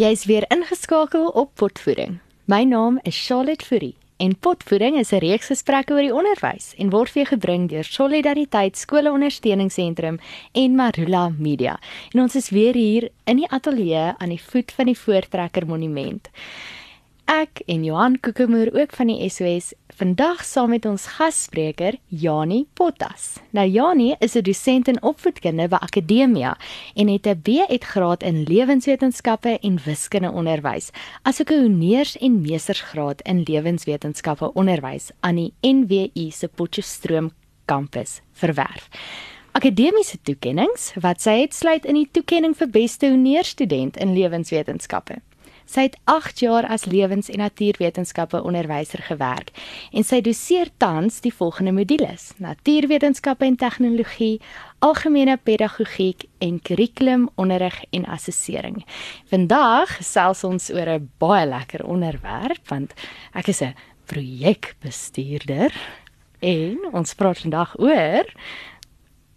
[0.00, 2.18] Jy's weer ingeskakel op Potvoeding.
[2.44, 6.90] My naam is Charlotte Fourie en Potvoeding is 'n reeks gesprekke oor die onderwys en
[6.90, 10.18] word vir jou gebring deur Solidariteit Skoolondersteuningsentrum
[10.52, 11.78] en Marula Media.
[12.14, 16.30] En ons is weer hier in die ateljee aan die voet van die Voortrekker Monument
[17.30, 23.36] ek en Johan Kokemoer ook van die SOS vandag saam met ons gasspreker Jani Potas.
[23.54, 26.56] Nou Jani is 'n dosent in opvoedkunde by Akademia
[26.94, 30.90] en het 'n B.Ed graad in lewenswetenskappe en wiskunde onderwys,
[31.22, 37.30] asook 'n honeurs en meestersgraad in lewenswetenskappe onderwys aan die NWU se Potchefstroom
[37.64, 38.88] kampus verwerf.
[39.52, 45.22] Akademiese toekenninge wat sy het sluit in die toekenning vir beste honeurstudent in lewenswetenskappe.
[45.70, 49.52] Sy het 8 jaar as lewens- en natuurwetenskappe onderwyser gewerk
[49.92, 54.40] en sy doseer tans die volgende modules: Natuurwetenskappe en tegnologie,
[54.78, 58.82] algemene pedagogiek en kurrikulumonderrig en assessering.
[59.30, 62.94] Vandag gesels ons oor 'n baie lekker onderwerp want
[63.32, 63.74] ek is 'n
[64.06, 65.70] projekbestuurder
[66.40, 68.24] en ons praat vandag oor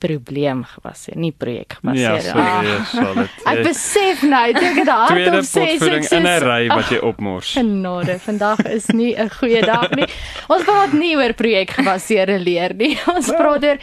[0.04, 2.28] probleem gebaseer, nie projek gebaseer.
[2.28, 6.92] Ja, sorry, ah, ek besef nou, ek het daar Tweede potvoeding in 'n ry wat
[6.92, 7.54] jy opmors.
[7.58, 10.10] Genade, vandag is nie 'n goeie dag nie.
[10.48, 12.98] Ons praat nie oor projek gebaseerde leer nie.
[13.16, 13.80] Ons praat oor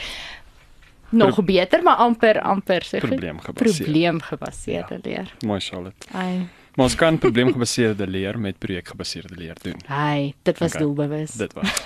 [1.10, 3.82] nog Pro beter, maar amper amper so probleem gebaseerde.
[3.82, 5.00] Probleem gebaseerde ja.
[5.02, 5.34] leer.
[5.40, 6.06] Mooi Charlotte.
[6.12, 6.48] Ai.
[6.74, 9.74] Maar ons kan probleemgebaseerde leer met projekgebaseerde leer doen.
[9.86, 10.82] Hey, dit was okay.
[10.82, 11.30] doelbewus.
[11.30, 11.82] Dit was.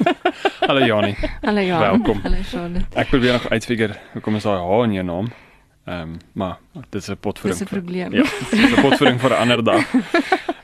[0.68, 1.16] Hallo Jani.
[1.40, 1.84] Hallo Jani.
[1.84, 2.20] Welkom.
[2.22, 2.86] Hallo Charlotte.
[2.96, 5.28] Ek probeer nog uitfigure hoekom is daai H in jou naam?
[5.84, 6.58] Ehm, um, maar
[6.90, 7.60] dit is 'n potvoeding.
[7.60, 8.12] Dis 'n probleem.
[8.12, 9.84] Ja, dit is 'n potvoeding vir 'n ander dag.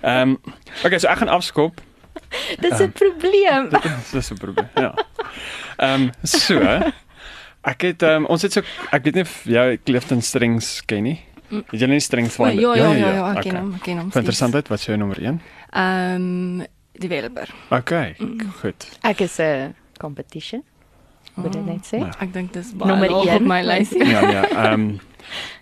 [0.00, 0.38] Ehm, um,
[0.84, 1.80] okay, so ek gaan afskop.
[2.64, 3.68] Dis 'n um, probleem.
[3.68, 4.68] Dit is 'n probleem.
[4.74, 4.94] Ja.
[5.76, 6.60] Ehm, um, so.
[7.68, 11.02] Ek het ehm um, ons het so ek weet nie of jy Clifton Strings ken
[11.02, 11.18] nie.
[11.48, 11.62] Mm.
[11.70, 12.52] Het jy nie Strings van?
[12.54, 14.10] Ja, ja, ja, ja, ek ken hom, ek ken hom.
[14.12, 15.40] Interessantheid, wat is jou nommer 1?
[15.70, 16.66] Ehm um,
[16.98, 17.50] developer.
[17.70, 18.50] Okay, mm.
[18.60, 18.88] goed.
[19.06, 20.64] Ek is 'n competition.
[21.34, 22.00] Wat dit net sê?
[22.18, 24.02] Ek dink dis nommer 1 op my lysie.
[24.14, 24.42] ja, ja.
[24.48, 25.00] Ehm um,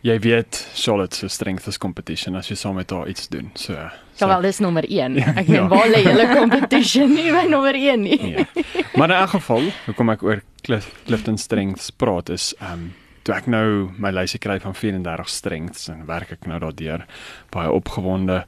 [0.07, 3.51] jy weet solid so strength is competition as jy saam met haar iets doen.
[3.55, 3.75] So.
[4.15, 4.25] so.
[4.25, 5.17] Ja, wel dis nommer 1.
[5.35, 5.69] Ek meen ja.
[5.69, 8.21] waar lê julle competition nie by nommer 1 nie.
[8.37, 8.47] ja.
[8.95, 12.95] Maar in elk geval, hoekom ek oor Clif, Clifton strengths praat is ehm um,
[13.27, 17.07] toe ek nou my lysie kry van 34 strengths en werk ek nou daardeur
[17.55, 18.45] baie opgewonde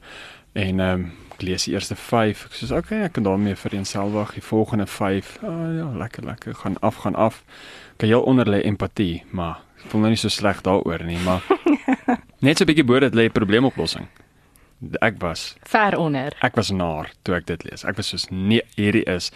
[0.55, 1.09] en ehm um,
[1.39, 2.41] ek lees die eerste 5.
[2.49, 5.37] Ek sê okay, ek kan daarmee vereenselwig die volgende 5.
[5.47, 7.44] Ah oh, ja, lekker lekker gaan af gaan af.
[7.97, 11.47] Kan heel onder lê empatie, maar ek voel nou nie so sleg daaroor nie, maar
[12.47, 14.10] net so 'n bietjie bo dit lê probleemoplossing.
[15.03, 16.37] Ek was ver onder.
[16.41, 17.83] Ek was naar toe ek dit lees.
[17.84, 19.33] Ek was soos nee, hierdie is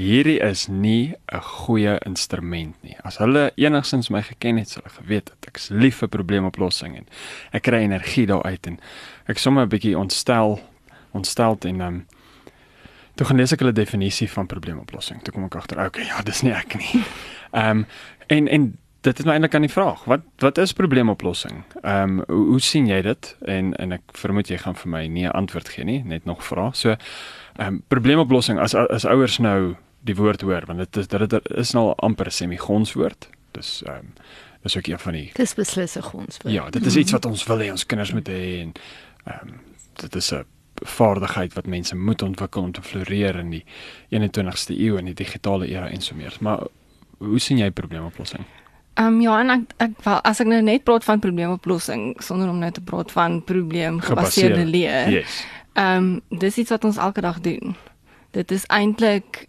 [0.00, 2.96] hierdie is nie 'n goeie instrument nie.
[3.04, 6.96] As hulle enigsins my geken het, sou hulle geweet het ek is lief vir probleemoplossing
[6.96, 7.06] en
[7.52, 8.80] ek kry energie daaruit en
[9.26, 10.60] ek sommer 'n bietjie ontstel
[11.12, 12.06] ontstel en um,
[13.14, 15.22] toe gaan lees ek hulle definisie van probleemoplossing.
[15.22, 17.04] Toe kom ek agter, okay, ja, dis nie ek nie.
[17.52, 17.86] Ehm um,
[18.26, 21.62] en en dit is my eintlik aan die vraag, wat wat is probleemoplossing?
[21.82, 23.36] Ehm um, hoe, hoe sien jy dit?
[23.40, 26.44] En en ek vermoed jy gaan vir my nie 'n antwoord gee nie, net nog
[26.44, 26.70] vra.
[26.72, 31.30] So ehm um, probleemoplossing as as ouers nou die woord hoor, want dit is dit,
[31.30, 33.28] dit is nou amper 'n semigonswoord.
[33.52, 34.12] Dis ehm um,
[34.62, 36.54] dis ook een van die Dis beslis 'n gonswoord.
[36.54, 38.72] Ja, dit is iets wat ons wil hê ons kinders moet hê en
[39.24, 39.60] ehm um,
[39.94, 40.44] dit is 'n
[40.74, 43.64] vaardigheid wat mense moet ontwikkel om te floreer in die
[44.08, 46.36] 21ste eeu en die digitale era en so meer.
[46.40, 46.66] Maar
[47.18, 48.44] hoe sien jy probleemoplossing?
[49.00, 52.50] Ehm um, ja, en ek ek wel as ek nou net praat van probleemoplossing sonder
[52.52, 55.08] om net te praat van probleemgebaseerde leer.
[55.08, 55.38] Yes.
[55.72, 57.76] Ehm um, dis iets wat ons elke dag doen.
[58.36, 59.46] Dit is eintlik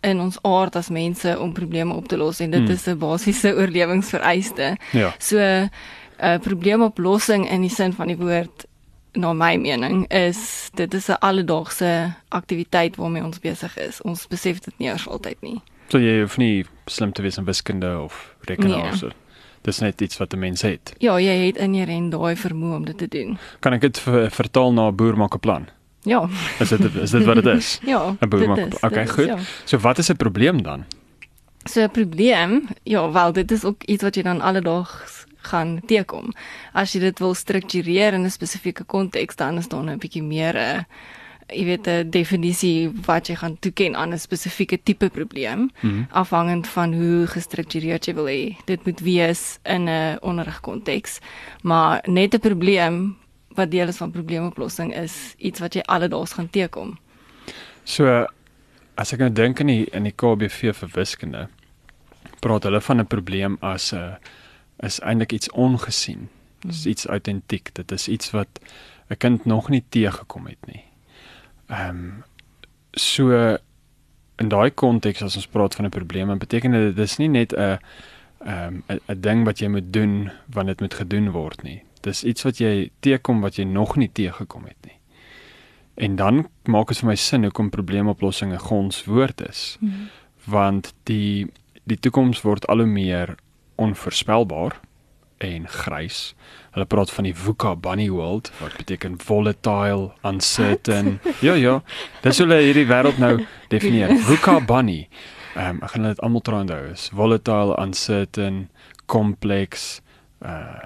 [0.00, 2.70] in ons aard as mense om probleme op te los en dit hmm.
[2.70, 4.76] is 'n basiese oorlewingsvereiste.
[4.92, 5.12] Ja.
[5.18, 5.70] So 'n
[6.20, 8.64] uh, probleemoplossing in die sin van die woord
[9.12, 14.00] na my mening is dit is 'n alledaagse aktiwiteit waarmee ons besig is.
[14.02, 15.62] Ons besef dit nie eers altyd nie.
[15.88, 18.96] So jy hoef nie slim te wees in wiskunde of rekenaar nee.
[18.96, 19.10] so.
[19.64, 20.92] Dis net iets wat 'n mens het.
[20.98, 23.38] Ja, jy het inherënt daai vermoë om dit te doen.
[23.60, 23.98] Kan ek dit
[24.30, 25.68] vertaal na 'n boer maak 'n plan?
[26.02, 26.28] Ja.
[26.60, 27.78] Is dit is dit wat dit is?
[27.94, 28.16] ja.
[28.20, 28.92] 'n boer maak plan.
[28.92, 29.26] Okay, goed.
[29.26, 29.38] Ja.
[29.64, 30.84] So wat is 'n probleem dan?
[31.64, 36.32] So 'n probleem, ja, wel dit is ook iets wat jy dan alledaags gaan teekom.
[36.72, 40.54] As jy dit wil struktureer in 'n spesifieke konteks, dan is daar 'n bietjie meer
[40.54, 40.84] 'n uh,
[41.48, 46.06] jy weet 'n definisie wat jy gaan toeken aan 'n spesifieke tipe probleem mm -hmm.
[46.10, 48.56] afhangend van hoe gestruktureerd jy wil hê.
[48.64, 51.18] Dit moet wees in 'n onderrigkonteks,
[51.62, 53.16] maar net 'n probleem
[53.54, 56.98] wat deel is van probleemoplossing is iets wat jy alledaags gaan teekom.
[57.84, 58.26] So
[58.94, 61.48] as ek nou dink aan die in die KBV vir wiskunde,
[62.40, 64.14] praat hulle van 'n probleem as 'n uh,
[64.82, 66.28] is eintlik iets ongesien.
[66.60, 66.90] Dit is mm.
[66.90, 67.74] iets autentiek.
[67.74, 68.48] Dit is iets wat
[69.08, 70.83] 'n kind nog nie teëgekom het nie.
[71.74, 72.24] Ehm um,
[72.94, 73.34] so
[74.38, 77.78] in daai konteks as ons praat van 'n probleem, beteken dit dis nie net 'n
[78.46, 81.82] ehm 'n 'n ding wat jy moet doen wanneer dit moet gedoen word nie.
[82.00, 84.98] Dis iets wat jy teekom wat jy nog nie teëgekom het nie.
[85.94, 89.76] En dan maak dit vir my sin hoekom probleemoplossing 'n gonswoord is.
[89.80, 90.08] Mm.
[90.44, 91.50] Want die
[91.84, 93.34] die toekoms word al hoe meer
[93.74, 94.80] onvoorspelbaar
[95.44, 96.34] en grys.
[96.74, 101.18] Hulle praat van die VUCA bunny world wat beteken volatile, uncertain.
[101.46, 101.82] ja ja.
[102.22, 103.36] Dis hoe hulle hierdie wêreld nou
[103.72, 104.16] definieer.
[104.28, 105.04] VUCA bunny.
[105.54, 108.64] Ehm um, ek gaan dit almal try onthou is volatile, uncertain,
[109.06, 110.00] complex,
[110.42, 110.82] uh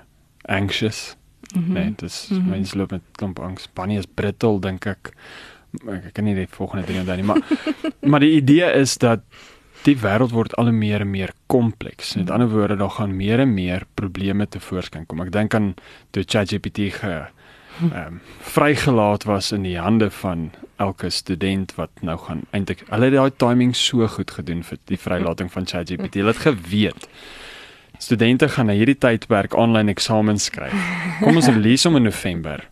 [0.48, 1.16] anxious.
[1.54, 1.72] Mm -hmm.
[1.72, 2.48] Nee, dis mm -hmm.
[2.50, 3.68] mense loop met klomp angs.
[3.72, 5.12] Bunny is brittle dink ek.
[5.88, 7.42] Ek kan nie die volgende ding onthou nie, maar
[8.10, 9.20] maar die idee is dat
[9.86, 12.16] die wêreld word al meer en meer kompleks.
[12.16, 15.20] Met ander woorde, daar gaan meer en meer probleme te voorskyn kom.
[15.20, 15.74] Ek dink aan
[16.10, 17.26] toe ChatGPT ge
[17.78, 20.50] ehm um, vrygelaat was in die hande van
[20.82, 24.98] elke student wat nou gaan eintlik hulle het daai timing so goed gedoen vir die
[24.98, 26.18] vrylating van ChatGPT.
[26.18, 27.06] Hulle het geweet
[27.98, 30.74] studente gaan na hierdie tydperk aanlyn eksamens skryf.
[31.22, 32.64] Kom ons lees om in November.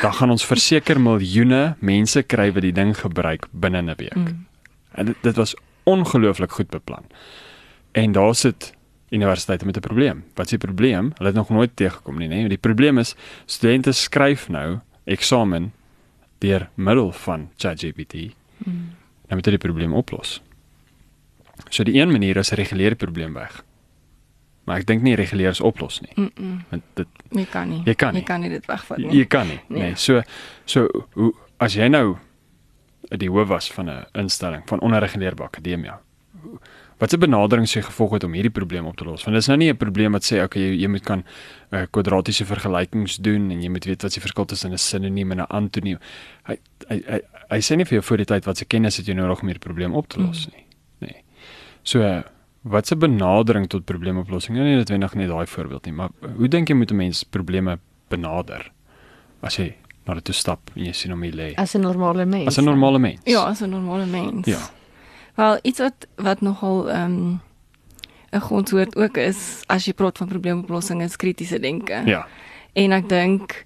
[0.00, 4.16] Dan gaan ons verseker miljoene mense kry wat die ding gebruik binne 'n week.
[4.16, 4.46] Mm.
[4.94, 7.04] En dit, dit was ongelooflik goed beplan.
[7.92, 8.74] En daar sit
[9.08, 10.24] universiteite met 'n probleem.
[10.34, 11.12] Wat is die probleem?
[11.14, 12.48] Hulle het nog nooit teëgekom nie, nee.
[12.48, 13.14] Die probleem is
[13.44, 15.72] studente skryf nou eksamen
[16.38, 18.12] deur middel van ChatGPT.
[18.56, 18.90] Hmm.
[19.26, 20.42] Dan moet hulle die probleem oplos.
[21.68, 23.64] So die een manier is 'n regulêre probleem weg.
[24.64, 26.12] Maar ek dink nie reguleers oplos nie.
[26.14, 26.64] Mm -mm.
[26.68, 27.82] Want dit jy kan nie.
[27.84, 28.20] Jy kan nie.
[28.20, 29.16] Jy kan nie dit wegvat nie.
[29.16, 29.60] Jy kan nie.
[29.68, 29.82] Nee.
[29.82, 29.94] nee.
[29.94, 30.22] So
[30.64, 32.16] so hoe as jy nou
[33.16, 35.92] die hoof was van 'n instelling van onreguleerbare akademie.
[36.98, 39.24] Wat 'n benadering sê gevolg het om hierdie probleem op te los?
[39.24, 41.24] Want dit is nou nie 'n probleem wat sê okay jy, jy moet kan
[41.70, 45.40] uh, kwadratiese vergelykings doen en jy moet weet wat die verskil tussen 'n sinoniem en
[45.40, 45.98] 'n antoniem.
[46.44, 46.56] Hy
[46.88, 47.20] hy hy,
[47.50, 49.48] hy sê nie vir jou voor die tyd wat se kennis het jy nodig om
[49.48, 50.66] hierdie probleem op te los nie.
[51.00, 51.24] Nee.
[51.82, 52.22] So uh,
[52.62, 54.56] wat 'n benadering tot probleemoplossing?
[54.56, 57.78] Nou nie noodwendig net daai voorbeeld nie, maar hoe dink jy moet 'n mens probleme
[58.08, 58.70] benader?
[59.42, 61.52] As jy na dit toe stap en jy sien hom hier lê.
[61.56, 62.46] As 'n normale mens.
[62.46, 63.20] As 'n normale mens.
[63.24, 64.46] Ja, as 'n normale mens.
[64.46, 64.58] Ja.
[65.34, 67.40] Wel, iets wat wat nogal ehm um,
[68.32, 72.02] 'n grondwoord ook is as jy praat van probleemoplossing is kritiese denke.
[72.04, 72.26] Ja.
[72.72, 73.64] En ek dink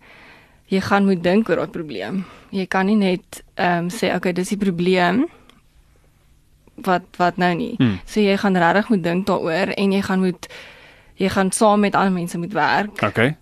[0.67, 2.25] jy gaan moet dink oor daai probleem.
[2.51, 5.27] Jy kan nie net ehm um, sê okay, dis die probleem
[6.75, 7.75] wat wat nou nie.
[7.79, 7.99] Hmm.
[8.05, 10.49] So jy gaan regtig moet dink daaroor en jy gaan moet
[11.19, 13.03] jy gaan saam met ander mense moet werk.
[13.03, 13.37] Okay.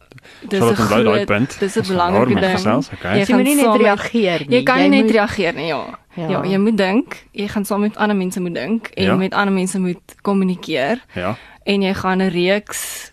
[0.49, 1.57] Dis 'n groot punt.
[1.59, 2.59] Dis 'n belangrike ding.
[2.59, 3.19] Gesels, okay.
[3.19, 4.57] Jy, jy moet nie net reageer nie.
[4.57, 5.99] Jy kan jy net reageer nie, ja.
[6.15, 6.29] ja.
[6.29, 7.27] Ja, jy moet dink.
[7.33, 9.17] Jy gaan saam met ander mense moet dink en ja.
[9.17, 11.05] met ander mense moet kommunikeer.
[11.15, 11.37] Ja.
[11.65, 13.13] En jy gaan 'n reeks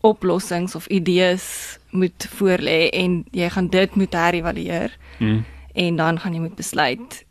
[0.00, 4.96] oplossings of idees moet voorlê en jy gaan dit moet herëvalueer.
[5.18, 5.44] Mm.
[5.72, 7.25] En dan gaan jy moet besluit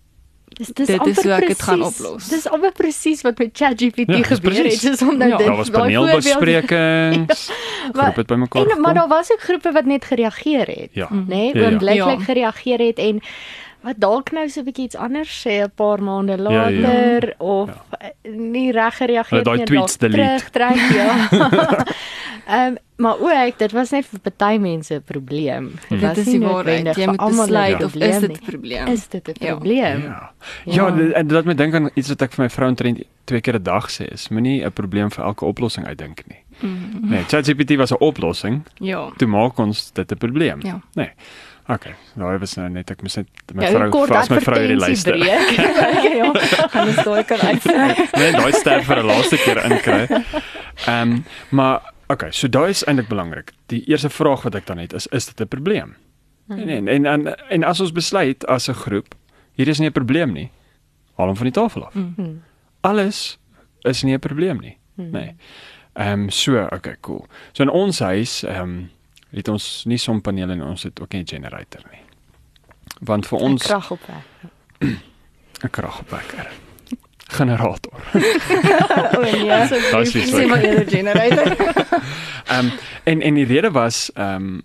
[0.55, 2.27] Dis dis dit is hoe ek dit gaan oplos.
[2.31, 4.81] Dis amper presies wat met ChatGPT ja, gebeur het.
[4.81, 5.37] Dis om nou ja.
[5.37, 5.47] dit.
[5.47, 7.41] Daar was paneelbesprekings.
[7.91, 8.71] ja, groepe het bymekaar.
[8.71, 11.09] En maar daar was ook groepe wat net gereageer het, ja.
[11.11, 11.27] nê?
[11.27, 11.67] Nee, ja, ja.
[11.67, 12.25] Onmiddellik ja.
[12.25, 13.21] gereageer het en
[13.85, 17.33] wat dalk nou so 'n bietjie iets anders sê 'n paar maande later ja, ja.
[17.37, 18.11] of ja.
[18.31, 19.43] nie reg gereageer nie.
[19.43, 20.73] Daai tweets delete.
[20.95, 21.13] Ja.
[22.45, 25.71] Ehm um, maar ook dit was net vir party mense 'n probleem.
[25.89, 26.95] Dit was dit is nie waarheid.
[26.95, 28.87] Jy moet besluit of is dit 'n probleem?
[28.87, 30.01] Is dit 'n probleem?
[30.01, 30.31] Ja.
[30.63, 33.03] Ja, ja en dit laat my dink aan iets wat ek vir my vrou omtrent
[33.23, 36.43] twee keer 'n dag sê, is moenie 'n probleem vir elke oplossing uitdink nie.
[36.59, 37.09] Mm -hmm.
[37.09, 38.63] Nee, ChatGPT was 'n oplossing.
[38.73, 39.09] Ja.
[39.17, 40.61] Toe maak ons dit 'n probleem.
[40.61, 40.81] Ja.
[40.93, 41.11] Nee.
[41.65, 44.77] Okay, nou ons nou net ek moet net my ja, vrou vas my vrou die
[44.77, 45.15] luister.
[45.25, 45.39] ja,
[46.69, 47.73] gaan ons daai kan uitsit.
[48.21, 50.03] nee, daai ster vir 'n laaste keer inkry.
[50.85, 51.15] Ehm, um,
[51.49, 51.81] maar
[52.13, 53.49] okay, so daai is eintlik belangrik.
[53.73, 55.95] Die eerste vraag wat ek dan het is is dit 'n probleem?
[56.45, 56.59] Hmm.
[56.59, 59.15] En, en en en en as ons besluit as 'n groep,
[59.57, 60.51] hier is nie 'n probleem nie.
[61.17, 61.93] Haal hom van die tafel af.
[61.93, 62.43] Hmm.
[62.81, 63.39] Alles
[63.81, 64.77] is nie 'n probleem nie.
[64.95, 65.11] Hmm.
[65.11, 65.35] Nee.
[65.93, 67.25] Ehm um, so, okay, cool.
[67.53, 68.89] So in ons huis, ehm um,
[69.35, 72.03] het ons nie sonpanele en ons het ook nie 'n generator nie.
[72.99, 74.25] Want vir ons kragopwek.
[75.63, 76.51] 'n kragopwekker.
[77.27, 77.93] Generator.
[79.17, 81.55] o nee, so dis nie maar 'n generator.
[82.45, 82.71] Ehm um,
[83.03, 84.63] en en die rede was ehm um,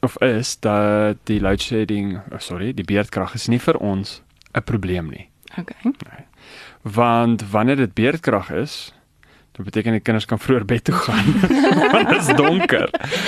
[0.00, 4.62] of is dat die load shedding, oh sorry, die beerdkrag is nie vir ons 'n
[4.62, 5.28] probleem nie.
[5.58, 5.76] Okay.
[5.82, 6.26] Nee.
[6.82, 8.92] Want wanneer dit beerdkrag is,
[9.58, 11.32] Dit beteken die kinders kan vroeër bed toe gaan.
[11.92, 12.84] Want dit is donker.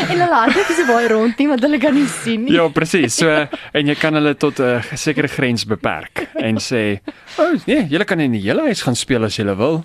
[0.06, 2.54] en hulle hardloop so baie rond nie want hulle kan nie sien nie.
[2.54, 3.16] Ja, presies.
[3.18, 7.00] So en jy kan hulle tot 'n uh, sekere grens beperk en sê,
[7.36, 9.84] "O, oh, nee, julle kan in die hele huis gaan speel as julle wil."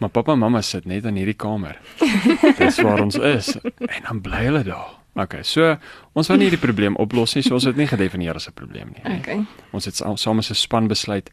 [0.00, 1.76] Maar pappa en mamma sit net in hierdie kamer.
[2.58, 3.54] Dis waar ons is.
[3.78, 5.04] En dan bly hulle daar.
[5.14, 5.76] Okay, so
[6.14, 8.88] ons wou nie die probleem oplos nie, so ons het nie gedefinieer as 'n probleem
[8.88, 9.02] nie.
[9.04, 9.18] nee.
[9.20, 9.44] Okay.
[9.72, 11.30] Ons het saam as 'n span besluit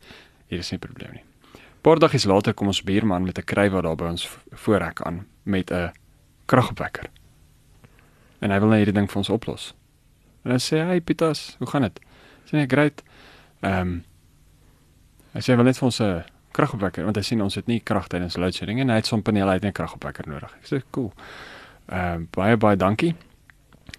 [0.50, 1.24] hier is nie 'n probleem nie.
[1.82, 5.72] Paar dae later kom ons buurman met 'n krywa daar by ons voorrek aan met
[5.72, 5.92] 'n
[6.46, 7.10] kragopwekker.
[8.40, 9.74] En hy wil net hierdie ding vir ons oplos.
[10.44, 12.00] En hy sê, "Hey Pitas, hoe gaan dit?"
[12.46, 13.04] Sê nee, great.
[13.62, 14.04] Ehm um,
[15.34, 18.08] hy sê wil net vir ons 'n kragopwekker want hy sien ons het nie krag
[18.08, 20.54] tydens load shedding en hy het sonpaneel uit 'n kragopwekker nodig.
[20.62, 21.14] Ek sê, "Cool."
[21.90, 23.16] Ehm um, baie baie dankie.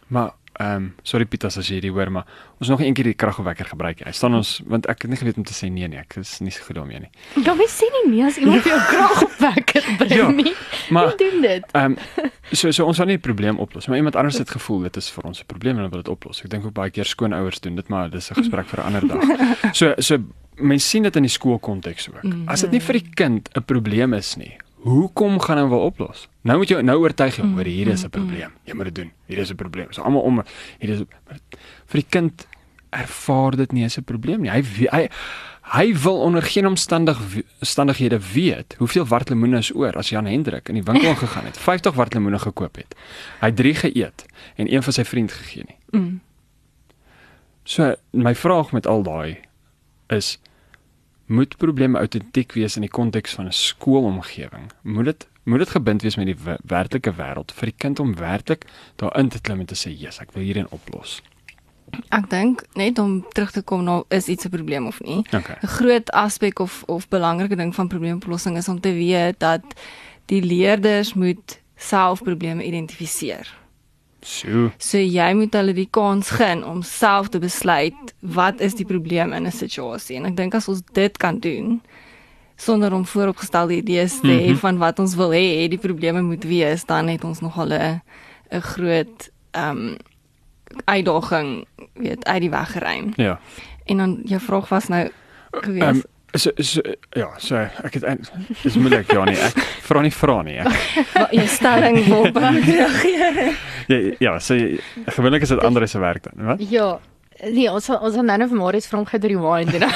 [0.07, 2.25] Maar ehm um, sorry Pitas as jy hierdie hoor, maar
[2.61, 4.03] ons nog een keer die kragopwekker gebruik.
[4.05, 6.41] Hy staan ons want ek het nie geweet om te sê nee nee, ek is
[6.41, 7.11] nie so goed daarmee nie.
[7.45, 10.55] Ja, mens sien nie nee as iemand vir jou kragopwekker bring Ja, nie.
[10.91, 11.65] maar- Wie doen dit?
[11.73, 11.97] Ehm um,
[12.53, 15.11] so so ons wil nie die probleem oplos, maar iemand anders het gevoel dit is
[15.11, 16.43] vir ons 'n probleem en hulle wil dit oplos.
[16.45, 19.07] Ek dink ook baie keer skoonouers doen dit, maar dis 'n gesprek vir 'n ander
[19.09, 19.25] dag.
[19.79, 20.19] So so
[20.57, 22.23] mense sien dit in die skoolkonteks ook.
[22.47, 26.27] As dit nie vir die kind 'n probleem is nie, hoekom gaan hy wel oplos?
[26.47, 28.51] Nou moet jy nou oortuig jou oor hier is 'n probleem.
[28.65, 29.13] Jy moet dit doen.
[29.27, 29.93] Hier is 'n probleem.
[29.93, 30.43] So almal om
[30.79, 31.03] hier is
[31.87, 32.47] vir die kind
[32.91, 34.51] ervaar dit nie as 'n probleem nie.
[34.51, 35.09] Hy hy
[35.63, 37.19] hy wil onder geen omstandig
[37.61, 41.95] omstandighede weet hoeveel wartlemoene is oor as Jan Hendrik in die winkel gegaan het, 50
[41.95, 42.95] wartlemoene gekoop het.
[43.41, 45.79] Hy het 3 geëet en een vir sy vriend gegee nie.
[45.91, 46.21] Mm.
[47.65, 49.39] So my vraag met al daai
[50.09, 50.39] is
[51.33, 54.71] moet probleme autentiek wees in die konteks van 'n skoolomgewing?
[54.83, 58.15] Moet dit moet dit gebind wees met die we- werklike wêreld vir die kind om
[58.15, 58.65] werklik
[58.97, 61.23] daarin te klim en te sê, "Jesus, ek wil hierin oplos."
[62.09, 65.19] Ek dink net om terug te kom na is iets 'n probleem of nie.
[65.19, 65.57] Okay.
[65.63, 69.61] 'n Groot aspek of of belangrike ding van probleemoplossing is om te weet dat
[70.27, 73.62] die leerders moet self probleme identifiseer.
[74.25, 78.85] So, So jy moet hulle die kans gun om self te besluit wat is die
[78.87, 80.17] probleem in 'n situasie.
[80.17, 81.81] En ek dink as ons dit kan doen
[82.57, 84.57] sonder om vooropgestelde idees te hê Mhm.
[84.57, 88.01] van wat ons wil hê die probleme moet wees, dan het ons nog al 'n
[88.53, 89.97] 'n groot ehm um,
[90.85, 91.65] uitdaging
[91.95, 93.13] weet uit die weg geruim.
[93.17, 93.41] ja.
[93.85, 95.11] En dan jou vraag was nou
[95.51, 95.83] gewees.
[95.83, 96.03] Ehm um,
[96.35, 96.83] so, so
[97.17, 100.59] ja, so ek het dis moeilik ja nee, ek vra nie vra nie.
[100.63, 100.83] Ek,
[101.15, 103.41] wat jou stelling ek moet reageer.
[103.89, 104.59] ja, ja, so
[105.17, 106.69] gewoonlik is dit ander se werk dan, wat?
[106.71, 106.93] Ja.
[107.43, 109.87] Nee, ons ons gaan nou net vir Marius vra om gou deur die wine doen.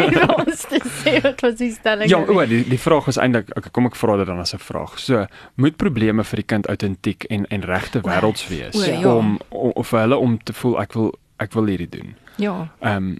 [0.00, 2.08] En ons te sê wat was die stelling?
[2.08, 2.38] Ja, gewees?
[2.38, 4.96] o, die die vraag was eintlik okay, kom ek vra dit dan as 'n vraag.
[5.02, 5.26] So,
[5.60, 9.12] moet probleme vir die kind autentiek en en regte wêrelds wees o, ja.
[9.12, 12.14] om, om of vir hulle om te voel ek wil ek wil hierdie doen.
[12.40, 12.68] Ja.
[12.80, 13.18] Ehm um,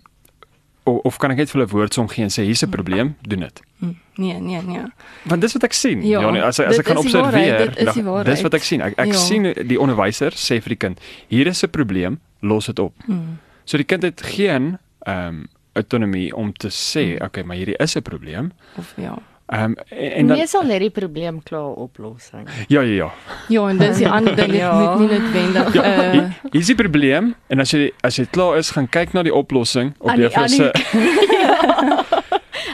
[0.86, 3.40] of, of kan ek net vir hulle woordsom gee en sê hier's 'n probleem, doen
[3.40, 3.62] dit.
[3.80, 4.82] Hm, Nee, nee, nee.
[5.28, 6.00] Want dis wat ek sien.
[6.02, 8.80] Ja, Ja, nee, as as ek kan waarheid, observeer, dit is dis wat ek sien.
[8.80, 9.18] Ek ek Ja.
[9.18, 12.94] sien die onderwyser sê vir die kind, hier is 'n probleem, los dit op.
[13.06, 13.36] Hm.
[13.64, 17.96] So die kind het geen ehm um, autonomie om te sê, okay, maar hierdie is
[17.96, 18.52] 'n probleem.
[18.78, 19.18] Of ja.
[19.46, 22.48] Ehm um, en, en dan Meestal net die probleem klaar oplossing.
[22.68, 23.10] ja ja ja.
[23.48, 24.74] Ja, en dis die ander ding, dit Ja.
[24.96, 28.26] moet nie noodwendig Ja, uh hier- hier is die probleem en as jy as jy
[28.30, 30.72] klaar is, gaan kyk na die oplossing op die- juffrou aan se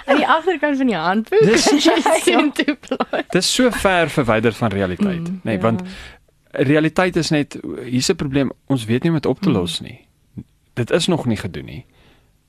[0.07, 1.41] Aan die agterkant van die handboek.
[1.41, 1.69] Dis-
[2.25, 3.25] sien toe plaas.
[3.31, 5.61] Dis so ver verwyder van realiteit, Mm, nê, nee, ja.
[5.61, 5.83] want
[6.50, 9.55] realiteit is net hier's 'n probleem, ons weet nie hoe om dit op te Mm.
[9.55, 10.07] los nie.
[10.75, 11.85] Dit is nog nie gedoen nie.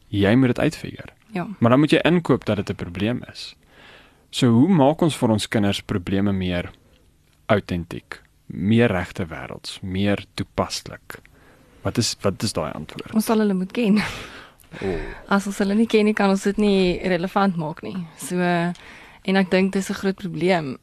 [0.08, 1.12] Jy moet dit uitfigure.
[1.34, 1.48] ja.
[1.60, 3.56] Maar dan moet jy inkoop dat dit 'n probleem is.
[4.34, 6.72] So hoe maak ons vir ons kinders probleme meer
[7.54, 8.16] autentiek,
[8.50, 11.20] meer regte wêrelds, meer toepaslik?
[11.84, 13.14] Wat is wat is daai antwoord?
[13.14, 14.00] Ons sal hulle moet ken.
[14.82, 14.96] Oh.
[15.30, 18.00] As ons hulle nie ken nie, kan ons dit nie relevant maak nie.
[18.18, 20.78] So en ek dink dis 'n groot probleem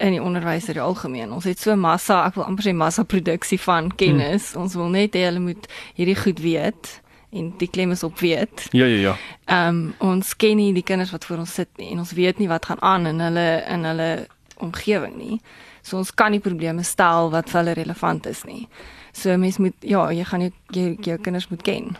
[0.00, 1.32] in die onderwys in die algemeen.
[1.36, 4.52] Ons het so massa, ek wil amper sê massa produksie van kennis.
[4.52, 4.62] Hmm.
[4.62, 7.01] Ons wil net hê hulle moet hierdie goed weet
[7.32, 8.68] en die klem is op weet.
[8.70, 9.16] Ja ja ja.
[9.44, 12.38] Ehm um, ons ken nie die kinders wat voor ons sit nie en ons weet
[12.38, 14.10] nie wat gaan aan in hulle in hulle
[14.56, 15.40] omgewing nie.
[15.82, 18.66] So ons kan nie probleme stel wat vir hulle relevant is nie.
[19.12, 21.96] So mens moet ja, jy gaan jou jou, jou kinders moet ken.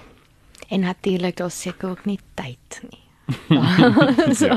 [0.68, 3.00] En natuurlik daar's seker ook nie tyd nie.
[3.48, 3.62] ja,
[4.40, 4.56] ja,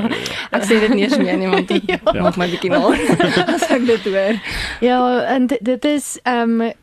[0.50, 1.98] Ek sê dit nie eens meer nie want dit Ja.
[2.14, 2.22] ja.
[2.22, 4.40] maak my bietjie mal as ek dit hoor.
[4.84, 4.98] Ja,
[5.34, 6.74] en dit, dit is ehm um,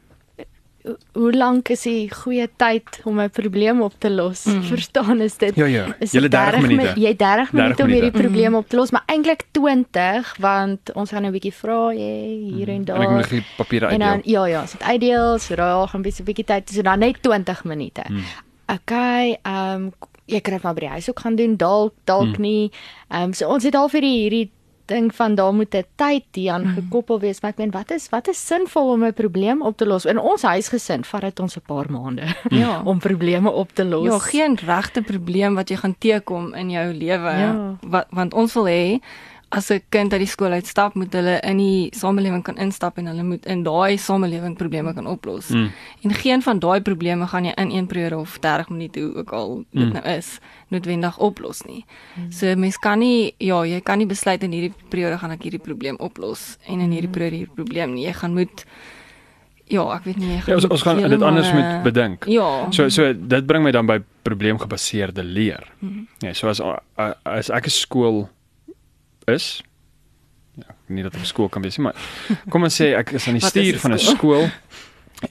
[1.14, 4.44] hoe lank is die goeie tyd om 'n probleem op te los?
[4.46, 4.64] Mm.
[4.64, 5.56] Verstaan is dit?
[5.56, 5.96] Ja ja.
[6.00, 7.00] Is Julle dit 30 mi- minute.
[7.00, 8.24] Jy 30 minute om hierdie minute.
[8.28, 12.68] probleem op te los, maar eintlik 20 want ons gaan 'n bietjie vra jy hier
[12.70, 12.88] en Mm.
[12.96, 13.30] En ek moet daar.
[13.30, 14.46] die papiere En dan uitdeel.
[14.46, 17.64] ja ja, dit uitdeel, so daar gaan 'n bietjie bietjie tyd, so dan net 20
[17.64, 18.02] minute.
[18.10, 18.24] Mm.
[18.68, 19.92] Okay, ehm um,
[20.26, 22.42] jy kan dit maar by die huis ook gaan doen, dalk dalk Mm.
[22.42, 22.72] nie.
[23.10, 24.52] Ehm um, so ons het al vir die hierdie
[24.94, 26.74] ding van daar moet 'n tyd hieraan Mm.
[26.76, 29.86] gekoppel wees, maar ek meen wat is wat is sinvol om 'n probleem op te
[29.86, 30.06] los?
[30.06, 32.82] In ons huisgesin vat dit ons 'n paar maande Ja.
[32.92, 34.06] om probleme op te los.
[34.06, 37.76] Ja, geen regte probleem wat jy gaan teekom in jou lewe Ja.
[37.82, 39.00] wat want ons wil hê
[39.56, 43.06] as 'n kind uit die skool uitstap, moet hulle in die samelewing kan instap en
[43.08, 45.50] hulle moet in daai samelewing probleme kan oplos.
[45.50, 45.70] Mm.
[46.04, 49.32] En geen van daai probleme gaan jy in 1 periode of 30 minute hoe ook
[49.32, 49.92] al dit Mm.
[49.94, 51.86] nou is, noodwendig oplos nie.
[52.30, 55.62] So mens kan nie ja, jy kan nie besluit in hierdie periode gaan ek hierdie
[55.62, 58.06] probleem oplos en in hierdie periode hierdie probleem nie.
[58.06, 58.66] Jy gaan moet
[59.68, 62.26] ja, ek weet nie Ja, ons, ons gaan dit anders moet bedink.
[62.28, 62.72] Ja.
[62.72, 65.64] So so dit bring my dan by probleemgebaseerde leer.
[65.80, 66.08] Mhm.
[66.20, 66.62] Ja, so as
[67.26, 68.30] as ek 'n skool
[69.32, 69.64] is
[70.56, 71.98] ja, nie dat ek op skool kan wees nie, maar
[72.54, 74.50] kom ons sê ek is aan die stuur van 'n skool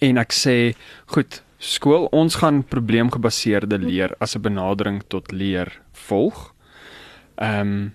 [0.01, 0.75] en ek sê,
[1.07, 6.55] goed, skool, ons gaan probleemgebaseerde leer as 'n benadering tot leer volg.
[7.37, 7.93] Ehm um,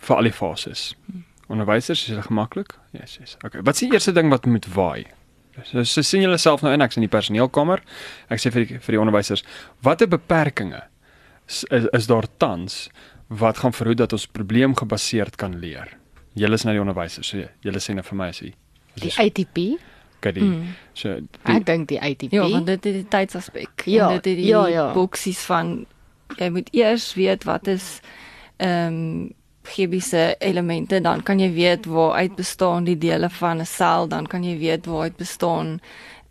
[0.00, 0.94] vir al die fases.
[1.48, 2.78] Onderwysers, is julle gemaklik?
[2.92, 3.36] Ja, yes, yes.
[3.44, 3.60] Okay.
[3.62, 5.04] Wat is die eerste ding wat moet waai?
[5.62, 7.82] So, so sien julle self nou in ek's in die personeelkamer.
[8.28, 9.44] Ek sê vir die, vir die onderwysers,
[9.82, 10.82] watter beperkings
[11.46, 12.88] is is daar tans
[13.28, 15.88] wat gaan verhoed dat ons probleemgebaseerd kan leer?
[16.34, 18.52] Julle is nou die onderwysers, so julle sê nou vir my as jy
[18.94, 19.78] Die ATP?
[20.20, 20.74] kyk die Mm.
[20.94, 22.32] so die, Ek dink die ATP.
[22.32, 23.82] Ja, want dit het die tydsaspek.
[23.86, 24.92] Ja, en dit het die ja, ja.
[24.92, 25.86] boksies van
[26.38, 28.00] jy moet eers weet wat is
[28.56, 29.32] ehm um,
[29.64, 34.44] chemiese elemente, dan kan jy weet waaruit bestaan die dele van 'n sel, dan kan
[34.44, 35.80] jy weet waaruit bestaan 'n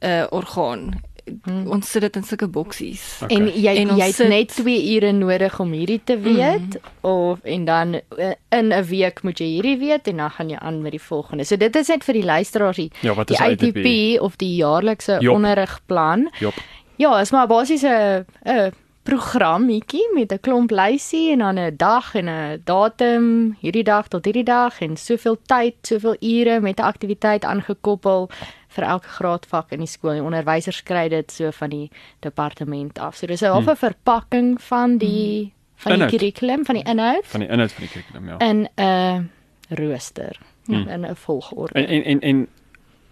[0.05, 1.01] uh, orgaan.
[1.43, 1.67] Hmm.
[1.71, 3.19] Ons sit dit in sulke boksies.
[3.23, 3.37] Okay.
[3.37, 7.07] En jy En jy het sit- net 2 ure nodig om hierdie te weet Mhm.
[7.07, 10.55] of en dan eh, in 'n week moet jy hierdie weet en dan gaan jy
[10.57, 11.43] aan met die volgende.
[11.45, 13.63] So dit is net vir die luisteraars die, Ja, wat die is ATP?
[13.77, 16.29] ATP of die jaarlikse onderrigplan.
[16.39, 16.53] Jop.
[16.97, 18.71] Ja, is maar basies 'n 'n
[19.03, 24.25] programmetjie met 'n klomp lysie en dan 'n dag en 'n datum, hierdie dag tot
[24.25, 28.29] hierdie dag en soveel tyd, soveel ure met 'n aktiwiteit aangekoppel
[28.75, 30.13] vir elke graadvak in die skool.
[30.17, 31.89] Die onderwysers kry dit so van die
[32.19, 33.15] departement af.
[33.15, 37.49] So dis 'n halfe verpakking van die van die kurrikulum, van die inhoud van die
[37.49, 38.37] inhoud van die kurrikulum ja.
[38.39, 39.29] in 'n
[39.69, 40.87] rooster, Hmm.
[40.87, 41.73] in 'n volgorde.
[41.73, 42.47] En en en, en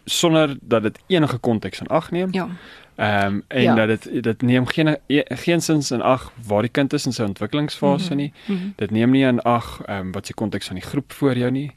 [0.05, 2.27] sonder dat dit enige konteks in ag neem.
[2.31, 2.47] Ja.
[2.95, 3.75] Ehm um, en Ja.
[3.75, 7.23] dat dit dit neem geen e- geensins in ag waar die kind is in sy
[7.23, 8.33] ontwikkelingsfase nie.
[8.45, 8.57] Mhm.
[8.75, 11.51] Dit neem nie in ag ehm um, wat se konteks van die groep voor jou
[11.51, 11.71] nie.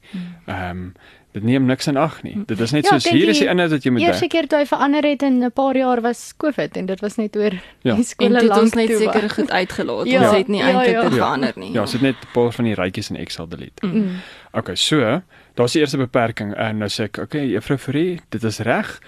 [0.47, 0.93] Ehm um,
[1.35, 2.37] dit neem niks in ag nie.
[2.47, 4.31] Dit is net Ja, soos hier is die die inhoud wat jy moet Eerste dek.
[4.31, 7.37] keer toe hy verander het in 'n paar jaar was COVID en dit was net
[7.37, 7.61] oor Ja.
[7.83, 10.07] die En skole dit het lank ons net toe seker goed uitgelaat.
[10.15, 11.03] Ja, Ons het nie ja, eintlik ja.
[11.03, 11.17] dit Ja.
[11.19, 11.73] verander nie.
[11.73, 13.87] Ja, sit net 'n paar van die rytjies in Excel delete.
[13.87, 14.11] Mm.
[14.53, 15.23] Okay, so,
[15.55, 19.01] daar's die eerste beperking en nou sê ek, okay, juffrou Fourie, dit is reg.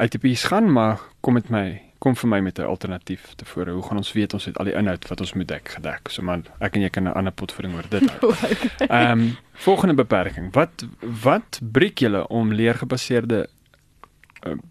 [0.00, 3.72] ITP's gaan, maar kom met my, kom vir my met 'n alternatief tevore.
[3.72, 6.08] Hoe gaan ons weet ons het al die inhoud wat ons moet dek gedek?
[6.08, 8.32] So man, ek en jy kan 'n ander potvoeding oor dit hou.
[8.88, 10.52] Ehm um, volgende beperking.
[10.52, 10.84] Wat
[11.22, 13.48] wat breek julle om leergebaseerde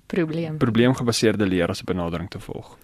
[0.05, 0.57] probleem.
[0.57, 2.77] probleemgebaseerde leer as 'n benadering te volg?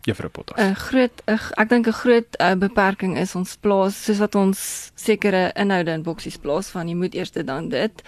[0.00, 0.56] Juffrou Potas.
[0.58, 4.90] 'n groot uh, ek dink 'n groot uh, beperking is ons plaas soos wat ons
[4.94, 8.02] sekere inhoude in boksies plaas van jy moet eers dit dan dit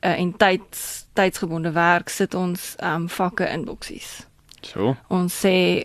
[0.00, 4.29] uh, en tyds tydsgebonde werk sit ons um, vakke in boksies.
[4.62, 4.96] So.
[5.08, 5.84] Ons sê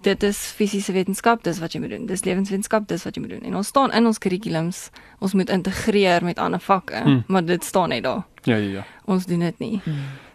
[0.00, 2.06] dit is fisiese wetenskap, dis wat jy moet doen.
[2.08, 3.42] Dis lewenswetenskap, dis wat jy moet doen.
[3.50, 4.86] En ons staan in ons kurrikulums,
[5.20, 7.24] ons moet integreer met ander vakke, Hmm.
[7.28, 8.22] maar dit staan net daar.
[8.44, 8.84] Ja ja ja.
[9.04, 9.80] Ons doen dit nie.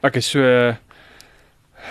[0.02, 0.76] Okay, so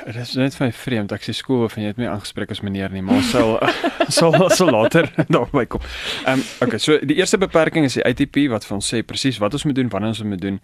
[0.04, 1.12] Dit is net vir my vreemd.
[1.14, 3.60] Ek sê skool of jy het my aangespreek as meneer nie, maar sal
[4.16, 5.84] sal sal later daarby kom.
[6.26, 9.38] Ehm um, okay, so die eerste beperking is die ATP wat vir ons sê presies
[9.38, 10.58] wat ons moet doen, wanneer ons dit moet doen,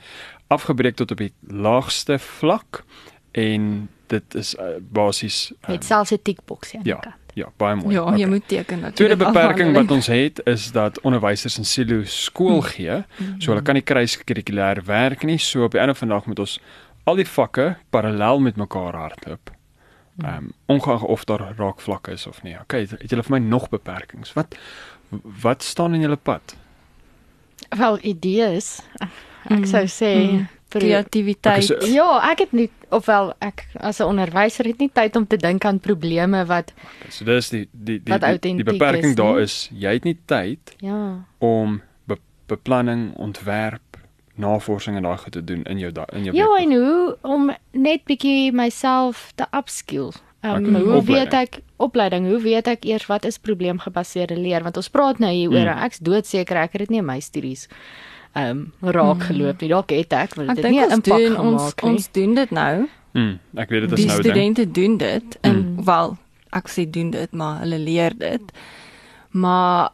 [0.51, 2.83] afgebreek tot op die laagste vlak
[3.39, 7.15] en dit is uh, basies um, Met selfs 'n tikboks aan die ja, kant.
[7.35, 7.95] ja, baie mooi.
[7.95, 11.65] Ja, jy moet teken dat jy Tweede beperking wat ons het is dat onderwysers in
[11.65, 13.03] silo skool gee.
[13.39, 15.39] So hulle kan nie kruiskurrikulêr werk nie.
[15.39, 16.59] So op die einde van die dag moet ons
[17.05, 19.51] al die vakke parallel met mekaar hardloop.
[20.25, 22.57] Ehm um, ongeag of daar raakvlakke is of nie.
[22.61, 24.33] Okay, het julle vir my nog beperkings?
[24.33, 24.57] Wat
[25.43, 26.57] wat staan in julle pad?
[27.79, 28.81] Wel idees.
[29.49, 30.49] Ek Mm, sou sê mm.
[30.71, 31.69] Kreatiwiteit.
[31.93, 35.65] Ja, ek het nie ofwel ek as 'n onderwyser het nie tyd om te dink
[35.65, 36.73] aan probleme wat
[37.09, 39.43] so dis die die die die, die beperking is, daar nie?
[39.43, 41.25] is jy het nie tyd ja.
[41.39, 42.17] om be,
[42.49, 43.97] beplanning, ontwerp,
[44.37, 46.63] navorsing en daai goed te doen in jou da, in jou Ja, week.
[46.63, 50.11] en hoe om net bietjie myself te upskill.
[50.43, 51.33] Um, Okay, hoe weet opleiding.
[51.35, 52.27] ek opleiding?
[52.27, 54.63] Hoe weet ek eers wat is probleemgebaseerde leer?
[54.63, 55.83] Want ons praat nou hier oor, Mm.
[55.85, 59.69] ek's doodseker ek het dit nie in my studies ehm um, raak geloop nie.
[59.69, 61.91] Dalk het ek, want Ek dit dink nie 'n ons impak doen ons gemaak nie.
[61.93, 62.89] ons doen dit nou.
[63.13, 64.33] Mm, ek weet dit is Die nou 'n ding.
[64.33, 65.85] studente doen dit en Mm.
[65.85, 66.19] wel
[66.53, 68.53] ek sê doen dit, maar hulle leer dit.
[69.31, 69.91] Maar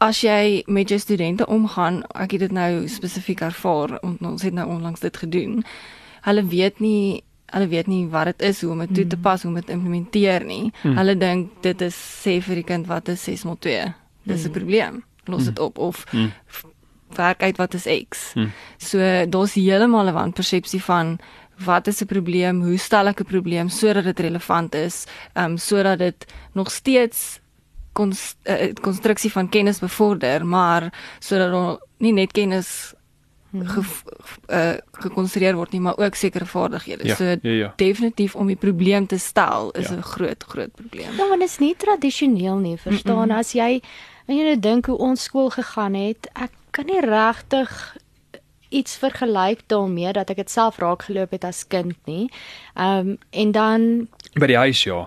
[0.00, 4.52] as jy met jou studente omgaan, ek het dit nou spesifiek ervaar, want ons het
[4.52, 5.64] nou onlangs dit gedoen.
[6.22, 7.22] Hulle weet nie
[7.54, 9.66] hulle weet nie wat dit is, hoe om dit toe te pas, hoe om dit
[9.66, 10.72] te implementeer nie.
[10.82, 10.96] Mm.
[10.96, 11.94] Hulle dink dit is
[12.26, 13.94] sê vir die kind wat is 6 tot 2.
[14.24, 14.52] Dis 'n Mm.
[14.52, 15.02] probleem.
[15.26, 16.32] Los dit op of Mm.
[17.14, 18.32] Werk uit wat is X.
[18.32, 18.52] Hmm.
[18.76, 21.18] So daar's heeltemal 'n wanpersepsie van
[21.64, 25.56] wat is 'n probleem, hoe stel ek 'n probleem sodat dit relevant is, ehm um,
[25.56, 27.40] sodat dit nog steeds
[27.92, 32.94] kons, uh, konstruksie van kennis bevorder, maar sodat daar nie net kennis
[33.64, 33.82] ge,
[34.50, 37.06] uh, gekonstrueer word nie, maar ook sekere vaardighede.
[37.06, 37.72] Ja, so ja, ja.
[37.76, 39.94] definitief om die probleem te stel is Ja.
[39.96, 41.10] 'n groot groot probleem.
[41.16, 43.28] Ja, want dit is nie tradisioneel nie, verstaan?
[43.28, 43.38] Mm-mm.
[43.38, 43.80] As jy
[44.26, 47.96] en jy nou dink hoe ons skool gegaan het, ek kan nie regtig
[48.68, 52.28] iets vergelyk daarmee dat ek dit self raak geloop het as kind nie.
[52.74, 55.06] Ehm um, en dan By die huis ja.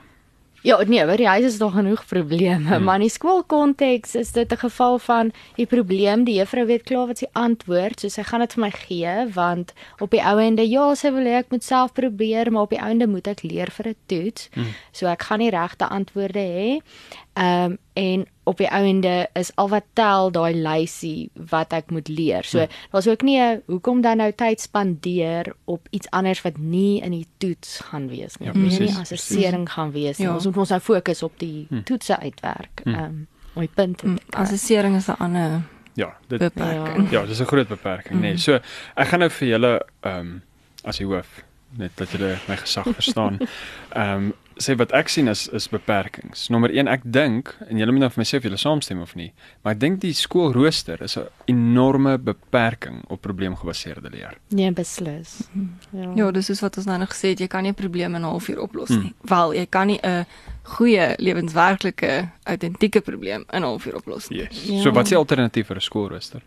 [0.62, 2.84] Ja, nee, by die huis is daar genoeg probleme, hmm.
[2.84, 7.08] maar in die skoolkonteks is dit 'n geval van die probleem, die juffrou weet klaar
[7.08, 10.68] wat sy antwoord, so sy gaan dit vir my gee want op die ou ende
[10.68, 13.72] ja, sy wil hê ek moet self probeer, maar op die einde moet ek leer
[13.72, 14.50] vir 'n toets.
[14.54, 14.74] Hmm.
[14.92, 16.82] So ek gaan nie regte antwoorde hê.
[17.40, 21.92] Ehm um, en op die ou ende is al wat tel daai lysie wat ek
[21.92, 22.44] moet leer.
[22.44, 22.68] So Hmm.
[22.92, 27.12] daar's ook nie 'n hoekom dan nou tyd spandeer op iets anders wat nie in
[27.12, 28.48] die toets gaan wees nie.
[28.48, 30.28] Ja, Nie in presies, die assessering gaan wees nie.
[30.28, 30.34] Ja.
[30.34, 31.82] Ons moet ons nou fokus op die Hm.
[31.84, 32.82] toetse uitwerk.
[32.84, 32.90] Hm.
[32.94, 34.42] Ehm um, om die punte Mm, te kry.
[34.42, 35.62] Assessering is 'n ander
[35.94, 37.10] Ja, dit beperking.
[37.12, 38.22] Ja, dis 'n groot beperking, nê.
[38.22, 38.38] Nee.
[38.38, 38.54] So
[38.96, 40.42] ek gaan nou vir julle ehm um,
[40.84, 41.44] as die hoof
[41.78, 43.38] net dat julle my gesag verstaan.
[43.96, 46.50] Ehm um, sê wat ek sien is is beperkings.
[46.50, 49.16] Nommer 1, ek dink en julle moet nou vir my sê of julle saamstem of
[49.16, 49.32] nie,
[49.64, 54.38] maar ek dink die skoolrooster is 'n enorme beperking op probleemgebaseerde leer.
[54.50, 55.50] Nee, beslis.
[55.92, 56.12] Ja.
[56.16, 58.22] Ja, dis soos wat ons nou nog gesê het, jy kan nie 'n probleem in
[58.22, 59.02] 'n halfuur oplos Mm.
[59.04, 59.14] nie.
[59.22, 60.26] Wel, jy kan nie 'n
[60.64, 64.40] goeie lewenswerklike autentieke probleem in 'n halfuur oplos nie.
[64.40, 64.66] Yes.
[64.66, 64.82] Ja.
[64.82, 66.42] So wat is die alternatief vir 'n skoolrooster?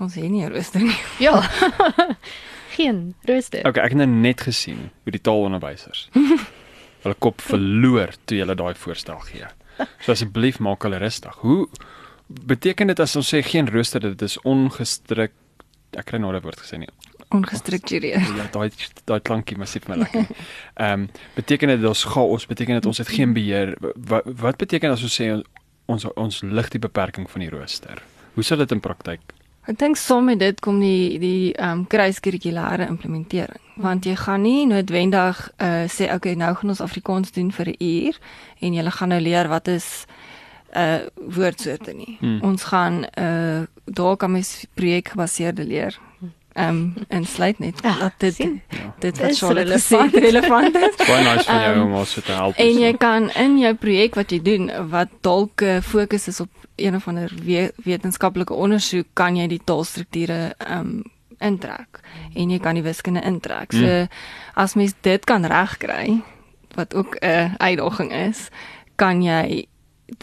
[0.00, 0.96] Ons het nie 'n rooster nie.
[1.18, 1.40] Ja.
[2.74, 3.60] Geen rooster.
[3.66, 6.08] Okay, ek het nou net gesien hoe die taalonderwysers
[7.04, 9.46] hulle kop verloor toe hulle daai voorstel gee.
[10.02, 11.36] So asseblief maak hulle rustig.
[11.44, 11.68] Hoe
[12.48, 15.34] beteken dit as ons sê geen rooster dit is ongestrik
[15.98, 16.88] ek kry nou 'n woord gesê nie.
[17.30, 18.36] Ongestruktureerd.
[18.36, 18.70] Ja, daai
[19.06, 20.26] daai klankie massief my lekker.
[20.74, 23.76] Ehm um, beteken dit ons chaos, beteken dit ons het geen beheer.
[23.80, 25.30] Wat wat beteken as ons sê
[25.86, 28.02] ons ons lig die beperking van die rooster?
[28.34, 29.20] Hoe sal dit in praktyk?
[29.64, 34.42] Ek dink saam met dit kom die die ehm um, kruiskurrikulêre implementering, want jy gaan
[34.44, 38.18] nie noodwendig uh sê okay, nou gaan ons Afrikaans doen vir 'n uur
[38.60, 40.04] en jy gaan nou leer wat is
[40.76, 42.16] uh woordsoorte nie.
[42.20, 42.40] Hmm.
[42.42, 45.98] Ons gaan uh daar kan mens projekgebaseerde leer.
[46.54, 48.62] Ehm um, en sluit net Ah, dat dit sien.
[48.68, 48.94] Ja.
[48.98, 50.12] dit wat Charlotte gesê relevant.
[50.14, 51.06] het, relevant is.
[51.06, 52.54] Baie nice van jou Ehm, om ons te help.
[52.56, 52.96] En jy so.
[52.96, 57.08] kan in jou projek wat jy doen wat dalk uh, fokus is op een of
[57.08, 61.02] ander we wetenskaplike ondersoek, kan jy die taalstrukture ehm um,
[61.40, 62.00] intrek
[62.34, 63.72] en jy kan die wiskunde intrek.
[63.72, 64.08] So Mm.
[64.54, 66.22] as mens dit kan regkry
[66.74, 68.48] wat ook 'n uh, uitdaging is,
[68.96, 69.66] kan jy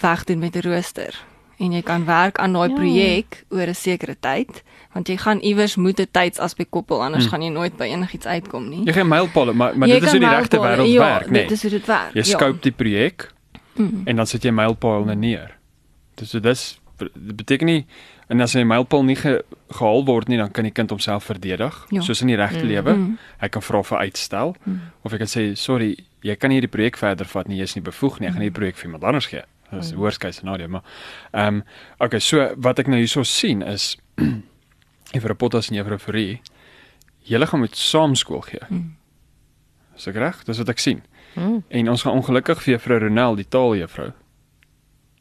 [0.02, 1.24] wegdoen met 'n rooster
[1.60, 2.76] en jy kan werk aan daai Ja.
[2.76, 7.30] projek oor 'n sekere tyd want jy gaan iewers moet 'n tydsaspek koppel anders Mm.
[7.30, 8.86] gaan jy nooit by enigiets uitkom nie.
[8.86, 11.30] Jy gaan mylpaale, maar maar Jy dit is hoe die regte mylpale- wêreld ja, werk,
[11.30, 11.42] nee.
[11.42, 12.14] Dit is hoe dit werk.
[12.14, 13.32] Jy scope die projek
[13.76, 13.84] Ja.
[13.84, 14.02] Mm.
[14.06, 15.52] en dan sit jy mylpaale neer.
[16.16, 17.86] Dis so dis dit beteken nie
[18.30, 21.86] en as 'n mylpaal nie ge, gehaal word nie, dan kan die kind homself verdedig,
[21.90, 22.02] Ja.
[22.02, 22.68] soos in die regte Mm.
[22.68, 22.94] lewe.
[22.94, 23.18] Mm.
[23.40, 24.80] Hy kan vra vir uitstel Mm.
[25.04, 27.76] of hy kan sê sorry, jy kan nie hierdie projek verder vat nie, jy is
[27.76, 28.28] nie bevoeg nie.
[28.28, 29.42] Ek gaan hierdie projek vir iemand anders gee.
[29.72, 29.98] Dis Mm.
[30.00, 30.84] worst case scenario, maar
[31.34, 31.64] ehm um,
[32.00, 33.98] okay, so wat ek nou hierso sien is
[35.12, 36.42] Juffrou Potas en Juffrou Fourie,
[37.28, 38.64] julle gaan moet saam skool gee.
[38.70, 38.96] Mm.
[39.96, 40.44] Is ek reg?
[40.48, 41.04] Dis wat ek sien.
[41.36, 41.62] Mm.
[41.68, 44.12] En ons gaan ongelukkig vir Juffrou Ronel, die taaljuffrou,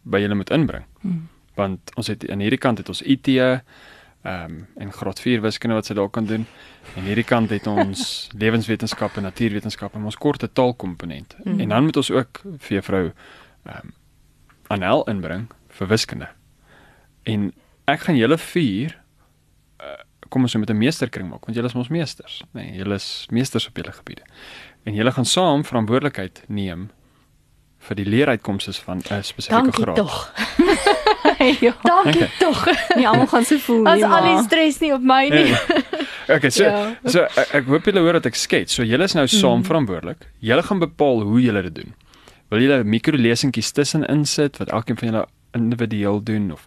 [0.03, 0.87] by julle moet inbring.
[1.03, 1.23] Mm.
[1.59, 3.61] Want ons het aan hierdie kant het ons IT ehm
[4.53, 6.43] um, en graad 4 wiskunde wat sy daar kan doen.
[6.93, 8.03] En hierdie kant het ons
[8.43, 11.37] lewenswetenskappe, natuurwetenskappe en ons korte taalkomponent.
[11.45, 11.61] Mm.
[11.61, 13.95] En dan moet ons ook vir Juffrou ehm um,
[14.71, 16.29] Anel inbring vir wiskunde.
[17.27, 17.49] En
[17.91, 19.00] ek gaan julle vier
[20.31, 22.63] kom ons nou met 'n meesterkring maak want julle is mos meesters, nê.
[22.63, 24.23] Nee, julle is meesters op julle gebiede.
[24.87, 26.91] En julle gaan saam verantwoordelikheid neem
[27.81, 29.97] vir die leeruitkomste van 'n spesifieke Dankie graad.
[29.97, 30.33] tog.
[31.67, 31.75] ja.
[31.83, 32.31] Dankie Okay.
[32.39, 32.67] tog.
[32.97, 34.05] Nie almal gaan so voel As nie.
[34.05, 35.55] al die stres nie op my nie.
[36.31, 36.95] Okay, so Ja.
[37.05, 38.75] so ek, ek hoop julle hoor wat ek skets.
[38.75, 39.65] So julle is nou saam Mhm.
[39.67, 40.29] verantwoordelik.
[40.41, 41.95] Julle gaan bepaal hoe julle dit doen.
[42.51, 46.65] Wil julle mikrolesingkies tussen insit wat elkeen van julle individueel doen of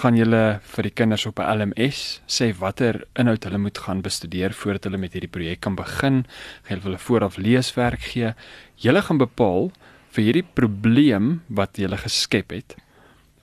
[0.00, 4.52] gaan julle vir die kinders op 'n LMS sê watter inhoud hulle moet gaan bestudeer
[4.52, 6.26] voordat hulle met hierdie projek kan begin?
[6.62, 8.34] Gaan julle hulle vooraf leeswerk gee?
[8.76, 9.72] Julle gaan bepaal
[10.10, 12.76] vir hierdie probleem wat julle geskep het.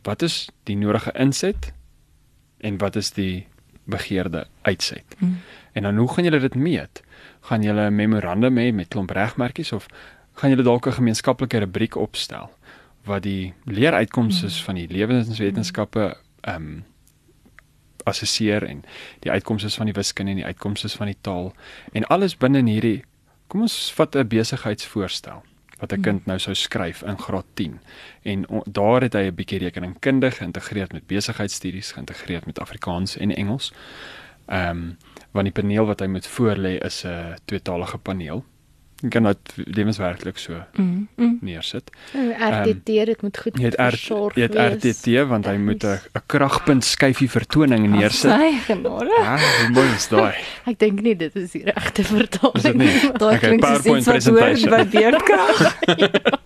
[0.04, 1.74] Wat is die nodige inset
[2.60, 3.48] en wat is die
[3.86, 5.06] begeerde uitset?
[5.20, 5.38] Mm.
[5.74, 7.04] En dan hoe gaan julle dit meet?
[7.42, 9.88] Gaan julle 'n memorandum hê met klomp regmerkies of
[10.34, 12.55] gaan julle dalk 'n gemeenskaplike rubriek opstel
[13.06, 14.52] wat die leeruitkomste Mm.
[14.66, 16.84] van die lewenswetenskappe ehm um,
[18.06, 18.84] assesseer en
[19.20, 21.54] die uitkomste van die wiskunde en die uitkomste van die taal
[21.92, 23.04] en alles binne in hierdie
[23.48, 25.44] kom ons vat 'n besigheidsvoorstel
[25.80, 27.80] wat 'n kind nou sou skryf in graad 10
[28.24, 33.36] en o, daar het hy 'n bietjie rekeningkundig geïntegreer met besigheidstudies geïntegreer met Afrikaans en
[33.36, 33.74] Engels.
[34.48, 34.98] Ehm um,
[35.32, 38.46] want die paneel wat hy moet voorlê is 'n tweetalige paneel.
[39.06, 41.08] Jy kan dit lewenswerklik so Mm.
[41.18, 41.38] mm.
[41.46, 41.92] neersit.
[42.16, 44.98] RTT dit moet goed versorg jy het wees.
[44.98, 48.32] RTT want hy moet 'n kragpunt skyfie vertoning neersit.
[48.32, 49.14] Sy genade.
[49.22, 50.34] Ja, hoe mooi is daai?
[50.72, 52.94] Ek dink nie dit is die regte vertaling nie?
[53.22, 54.70] Daai Okay, klink soos PowerPoint iets wat presentation.
[54.74, 55.58] by beerdkrag.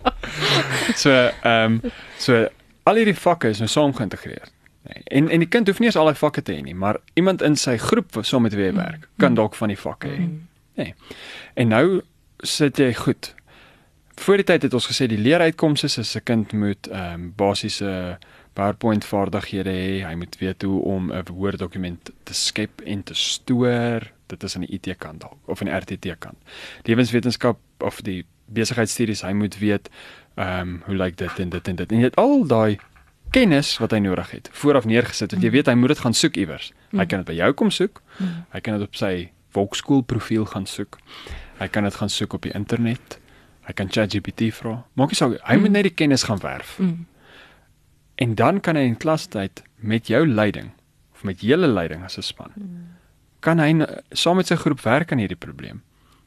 [0.94, 2.46] So ehm um, so
[2.88, 4.48] al hierdie vakke is nou saam geïntegreer.
[4.86, 6.96] Nee, en en die kind hoef nie eens al die vakke te hê nie, maar
[7.14, 10.08] iemand in sy groep wat saam met wie hy werk, kan dalk van die vakke
[10.08, 10.28] hê.
[10.80, 10.94] Nee.
[11.54, 12.00] En nou
[12.42, 13.34] sit jy goed.
[14.20, 18.18] Voor die tyd het ons gesê die leeruitkomste is 'n kind moet ehm um, basiese
[18.52, 20.06] PowerPoint vaardighede hê.
[20.06, 24.10] Hy moet weet hoe om 'n Word dokument te skep en te stoor.
[24.26, 26.36] Dit is aan die IT kant dalk of aan die RTT kant.
[26.82, 29.90] Lewenswetenskap of die besigheidstudies, hy moet weet
[30.34, 31.92] ehm um, hoe lyk dit en dit en dit.
[31.92, 32.78] En jy het al daai
[33.30, 35.30] kennis wat hy nodig het vooraf neergesit.
[35.30, 36.72] Want jy weet hy moet dit gaan soek iewers.
[36.90, 38.02] Hy kan dit by jou kom soek.
[38.50, 40.98] Hy kan dit op sy volkskool profiel gaan soek.
[41.60, 43.18] Hy kan dit gaan soek op die internet.
[43.68, 44.80] Hy kan ChatGPT vra.
[44.98, 46.78] Maak nie saak, hy moet net die kennis gaan werf.
[46.80, 47.06] Mm.
[48.20, 50.72] En dan kan hy in klastyd met jou leiding
[51.14, 52.56] of met julle leiding as 'n span
[53.44, 53.70] kan hy
[54.16, 55.82] saam met sy groep werk aan hierdie probleem.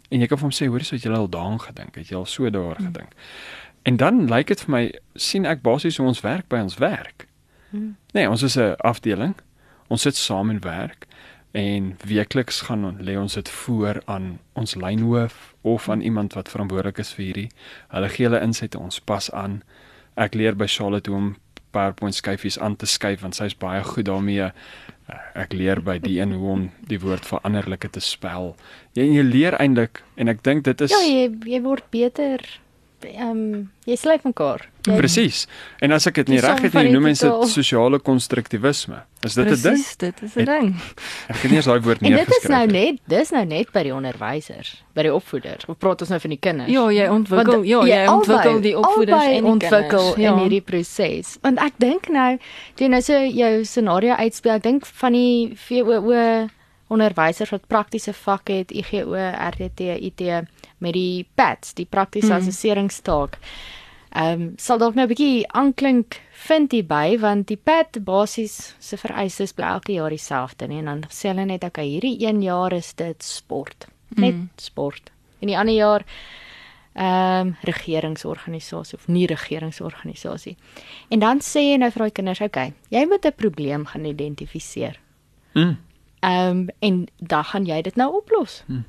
[0.09, 1.95] En jy kan vir hom sê, "Hoorie, so het jy al daaraan gedink?
[1.95, 3.13] Het jy al so daaroor gedink?"
[3.85, 7.27] En dan lyk dit vir my sien ek basies hoe ons werk by ons werk.
[8.13, 9.35] Nee, ons is 'n afdeling.
[9.89, 11.07] Ons sit saam en werk
[11.53, 16.97] en weekliks gaan lê ons dit voor aan ons lynhoof of aan iemand wat verantwoordelik
[17.03, 17.49] is vir hierdie.
[17.93, 19.61] Hulle gee hulle insette, ons pas aan.
[20.17, 21.29] Ek leer by Charlotte hoe om
[21.73, 24.49] PowerPoint skyfies aan te skuif want sy's baie goed daarmee.
[25.37, 28.55] Ek leer by die een hoe om die woord veranderlike te spel.
[28.97, 32.41] Jy jy leer eintlik en ek dink dit is Ja, jy jy word beter.
[33.05, 34.69] Ehm um, jy slyp mekaar.
[34.87, 35.47] Jy- presies.
[35.81, 39.03] En as ek dit nie reg het nie, noem mense dit sosiale konstruktivisme.
[39.23, 39.61] Is dit 'n ding?
[39.61, 40.75] Presies, dit is 'n ding.
[41.29, 42.49] Ek het nie eens daai woord En dit is neergeskryf.
[42.49, 42.91] nou nie.
[42.91, 45.65] net dis nou net by die onderwysers, by die opvoeders.
[45.67, 46.69] Of praat ons nou van die kinders?
[46.71, 50.15] Ja, jy ontwikkel, Want ja, jy jy ontwikkel albei- die opvoeders en die ontwikkel kinders.
[50.17, 50.33] Ja.
[50.33, 51.37] in hierdie proses.
[51.41, 52.37] Want ek dink nou,
[52.75, 56.47] jy nou so jou scenario uitspeel, ek dink van die VOO
[56.87, 59.13] onderwysers wat praktiese vakke het, IGO,
[59.49, 60.21] RTT, IT
[60.77, 62.37] met die PATS, die praktiese Mm.
[62.39, 63.37] assesseringstaak.
[64.15, 68.97] Ehm um, sal dalk nou 'n bietjie aanklink vind hierby want die PAT basies se
[68.97, 72.73] vereistes bly elke jaar dieselfde nie en dan sê hulle net okay hierdie een jaar
[72.73, 74.49] is dit sport net Mm.
[74.57, 75.09] sport
[75.41, 76.03] en die ander jaar
[76.95, 80.55] ehm um, regeringsorganisasie of nie regeringsorganisasie
[81.09, 84.99] en dan sê jy nou vir daai kinders okay jy moet 'n probleem gaan identifiseer
[85.55, 85.77] Mm.
[86.23, 88.63] Ehm um, en dan gaan jy dit nou oplos.
[88.67, 88.85] Hmm.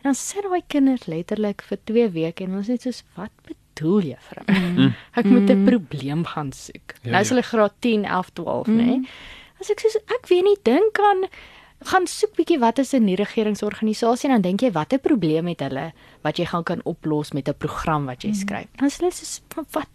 [0.00, 4.06] En dan sit daai kinders letterlik vir 2 weke en ons net soos wat bedoel
[4.12, 4.54] jy vir my?
[4.58, 4.94] Mm.
[5.20, 6.94] Ek moet 'n probleem gaan soek.
[7.02, 7.34] Ja, nou is ja.
[7.34, 8.76] hulle graad 10, 11, 12, Mm.
[8.76, 8.84] nê?
[8.84, 9.08] Nee?
[9.60, 11.28] As ek soos ek weet nie dink aan
[11.84, 15.60] gaan soek bietjie wat is 'n nie regeringsorganisasie en dan dink jy watter probleem het
[15.60, 15.92] hulle
[16.22, 18.68] wat jy gaan kan oplos met 'n program wat jy skryf.
[18.76, 19.88] Dan is hulle soos "Maar wat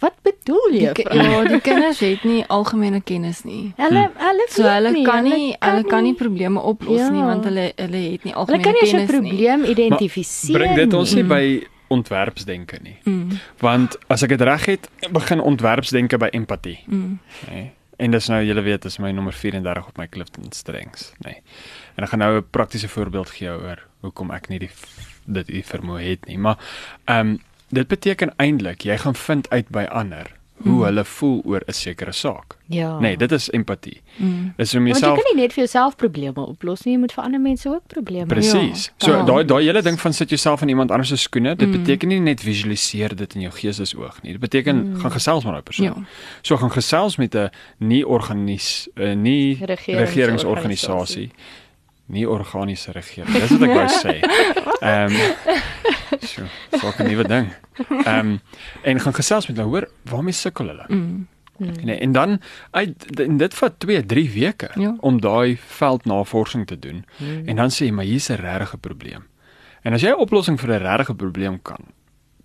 [0.00, 0.78] wat bedoel jy?
[0.78, 3.72] Die, ki- vir my?" ja, die kinders het nie algemene kennis nie.
[3.76, 7.08] Hulle hulle So weet hulle nie, kan nie hulle kan nie probleme oplos Ja.
[7.10, 9.18] nie want hulle hulle het nie Hulle algemene kan nie eens 'n kennis nie.
[9.30, 10.58] probleem identifiseer.
[10.58, 11.28] Bring dit ons nie nie.
[11.28, 12.96] by ontwerpsdenke nie.
[13.04, 13.30] Mm.
[13.60, 17.18] Want as ek dit reg het, begin ontwerpsdenke by empatie, Mm.
[17.50, 17.72] Nee.
[17.98, 21.30] En dis nou julle weet, dis my nommer 34 op my Clifton Strengths, nê.
[21.32, 21.42] Nee.
[21.96, 24.70] En ek gaan nou 'n praktiese voorbeeld gee oor hoekom ek nie die
[25.26, 26.56] dit die vermoë het nie, maar
[27.06, 27.38] ehm um,
[27.70, 30.82] dit beteken eintlik jy gaan vind uit by ander hoe Mm.
[30.82, 32.56] hulle voel oor 'n sekere saak.
[32.66, 32.98] Ja.
[32.98, 34.00] Nee, dit is empatie.
[34.16, 34.52] Mm.
[34.56, 37.12] Dis om Want jy jouself kan nie net vir jouself probleme oplos nie, jy moet
[37.12, 38.26] vir ander mense ook probleme.
[38.26, 38.90] Presies.
[38.98, 39.06] Ja.
[39.06, 41.76] So daai daai hele ding van sit jouself in iemand anders se skoene, dit Mm.
[41.84, 44.32] beteken nie net visualiseer dit in jou geestesoog nie.
[44.32, 45.00] Dit beteken Mm.
[45.00, 45.86] gaan gesels met daai persoon.
[45.86, 45.94] Ja.
[46.42, 49.94] So gaan gesels met 'n nie organis 'n nie Regeringsorganisasie.
[49.96, 51.30] regeringsorganisasie.
[52.08, 53.34] Nie organiese regering.
[53.36, 54.14] Dis wat ek wou sê.
[54.90, 55.12] Ehm
[56.24, 56.42] so,
[56.78, 57.50] so 'n nuwe ding.
[58.04, 58.38] Ehm
[58.82, 60.86] en gaan gesels met hulle, hoor, waarmee sukkel hulle?
[60.88, 61.26] Mm.
[61.58, 62.40] Nee, en dan
[62.70, 64.94] uit en dit vat 2, 3 weke Ja.
[65.00, 67.04] om daai veldnavorsing te doen.
[67.16, 67.48] Hmm.
[67.48, 69.26] En dan sê jy, maar hier's 'n regte probleem.
[69.82, 71.84] En as jy 'n oplossing vir 'n regte probleem kan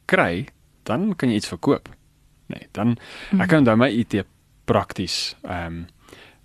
[0.06, 0.48] kry,
[0.84, 1.90] dan kan jy iets verkoop.
[2.48, 2.98] Nee, dan
[3.40, 4.24] ek kan onthou my IT
[4.66, 5.36] prakties.
[5.44, 5.88] Ehm um,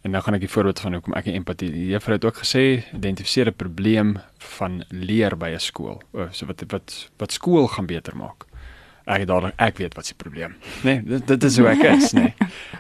[0.09, 1.71] en nou gaan ek 'n voorbeeld van hoekom ek nie empatie.
[1.71, 6.03] Die juffrou het ook gesê identifiseer 'n probleem van leer by 'n skool.
[6.13, 8.45] O, so wat wat wat skool gaan beter maak.
[9.07, 10.55] Ek dadelik ek weet wat se probleem.
[10.83, 12.35] Nee, dit dit is hoe ek is, nee.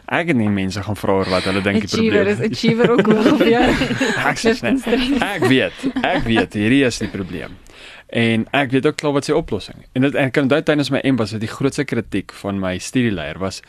[0.06, 2.90] Ek het nie mense gaan vra oor wat hulle dink die Achiever probleem is achiever
[2.90, 3.70] ook hoog op jou.
[4.28, 4.86] Ek sê net.
[5.22, 7.56] Ek weet, ek weet hierdie is die probleem.
[8.08, 9.84] En ek weet ook klaar wat sy oplossing.
[9.92, 13.38] En dit ek kan onthou tydens my embas dat die grootste kritiek van my studieleier
[13.38, 13.62] was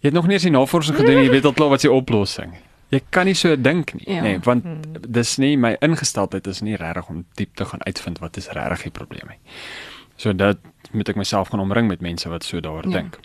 [0.00, 1.88] jy het nog nie eens die navorsing gedoen en jy weet al klaar wat sy
[1.88, 2.52] oplossing.
[2.88, 4.22] Jy kan nie so dink nie, Ja.
[4.22, 4.64] nee, want
[5.08, 8.82] dis nie my ingesteldheid is nie regtig om diep te gaan uitvind wat is regtig
[8.82, 9.38] die probleem nie.
[10.16, 10.58] So dat
[10.92, 12.90] moet ek myself gaan omring met mense wat so daaroor Ja.
[13.00, 13.18] dink.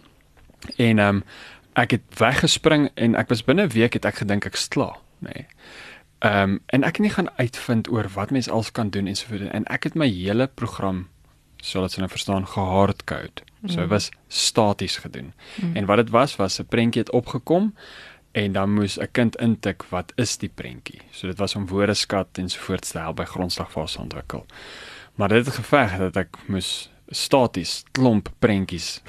[0.78, 1.24] En ehm um,
[1.76, 5.30] ek het weggespring en ek was binne 'n week het ek gedink ek's klaar, nê.
[5.34, 5.45] Nee.
[6.19, 9.15] Ehm um, en ek het nie gaan uitvind oor wat mens als kan doen en
[9.15, 11.08] so voort en ek het my hele program
[11.62, 13.41] so dat jy nou verstaan gehardcode.
[13.67, 15.34] So dit was staties gedoen.
[15.62, 15.76] Mm.
[15.76, 17.76] En wat dit was was 'n prentjie het opgekom
[18.31, 21.01] en dan moes 'n kind intik wat is die prentjie.
[21.11, 24.45] So dit was om woordeskat en so voort te help by grondslagfase ontwikkel.
[25.15, 29.01] Maar dit het geveg dat ek moes staties klomp prentjies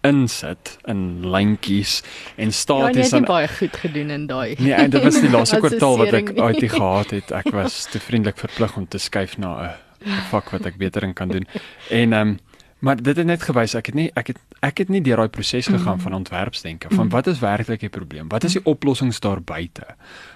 [0.00, 2.00] insit in lyntjies
[2.36, 4.54] en Ja, jy staties het baie goed gedoen in daai.
[4.58, 7.30] Nee, en dit was die laaste kwartaal wat ek uit gehad het.
[7.30, 11.12] Ek was te vriendelik verplig om te skuif na 'n vak wat ek beter in
[11.12, 11.46] kan doen.
[11.90, 12.38] En ehm um,
[12.80, 15.28] maar dit het net gewys ek het nie ek het ek het nie deur daai
[15.28, 16.00] proses gegaan Mm.
[16.00, 18.28] van ontwerpsdenke van wat is werklik die probleem?
[18.28, 19.86] Wat is die oplossings daar buite?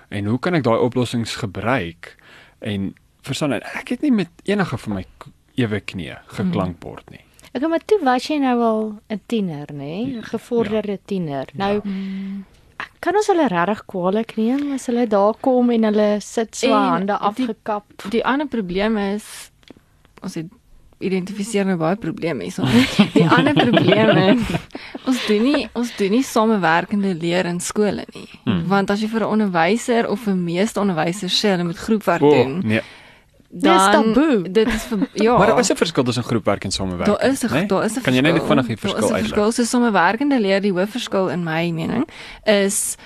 [0.09, 2.16] En hoe kan ek daai oplossings gebruik?
[2.61, 5.04] En verstaan ek het nie met enige van my
[5.57, 7.20] ewe knieë geklankbord nie.
[7.54, 10.12] Ek maar toe was jy nou al 'n tiener, nê?
[10.14, 10.18] Ja.
[10.18, 11.46] 'n Gevorderde tiener.
[11.54, 11.83] Nou
[12.78, 16.72] ek kan ons hulle regtig kwaliek neem as hulle daar kom en hulle sit so
[16.72, 17.85] hande die- afgekap.
[18.11, 19.50] Die ander probleem is
[20.22, 20.46] ons het
[20.98, 22.64] identifiseer nou baie probleme hierso.
[23.14, 24.44] Die ander probleem is
[25.07, 28.28] ons doen nie ons doen nie samewerkende leer in skole nie.
[28.44, 28.66] Hmm.
[28.66, 32.30] Want as jy vir 'n onderwyser of vir meeste onderwysers sê hulle moet groepwerk O,
[32.30, 32.80] doen, nee.
[33.50, 34.42] dan taboe.
[34.50, 35.37] dit is vir, ja.
[35.38, 37.16] Maar daar is 'n verskil tussen groepwerk en samewerking.
[37.18, 37.66] Daar is 'n né?
[37.66, 39.35] daar is 'n Kan jy net vinnig die Daar verskil is 'n uitlig?
[39.35, 39.52] verskil.
[39.52, 42.09] So samewerkende leer die hoofverskil in my mening
[42.44, 42.96] is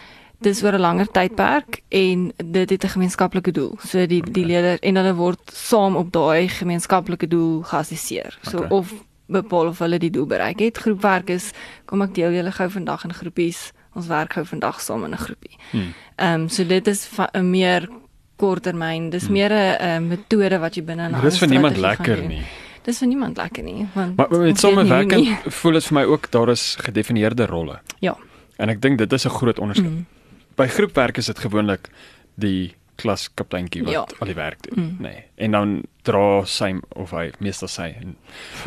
[0.41, 3.77] dis oor 'n langer tydperk en dit het 'n gemeenskaplike doel.
[3.85, 8.39] So die die leerders en hulle word saam op daai gemeenskaplike doel geassesseer.
[8.43, 8.69] So Okay.
[8.71, 8.93] of
[9.27, 10.79] bepaal of hulle die doel bereik het.
[10.79, 11.53] Groepwerk is
[11.87, 13.73] kom ek deel julle gou vandag in groepies.
[13.95, 15.57] Ons werk gou vandag saam in 'n groepie.
[15.71, 15.93] Hmm.
[16.17, 17.89] Ehm um, so dit is 'n meer
[18.37, 19.11] korttermyn.
[19.11, 22.43] Dis meer 'n metode wat jy binne 'n Dis vir niemand lekker nie.
[22.85, 25.51] Dis vir niemand lekker nie, want Maar met samewerking hoe nie.
[25.51, 27.81] voel dit vir my ook daar is gedefinieerde rolle.
[28.01, 28.17] Ja.
[28.57, 29.91] En ek dink dit is 'n groot onderskeid.
[29.91, 30.07] Mm.
[30.59, 31.89] By groepwerk is dit gewoonlik
[32.39, 34.07] die klaskapteintjie wat Ja.
[34.21, 34.97] al die werk doen, Mm.
[34.99, 35.03] nê.
[35.03, 35.25] Nee.
[35.37, 38.17] En dan dra sy of hy meestal sy en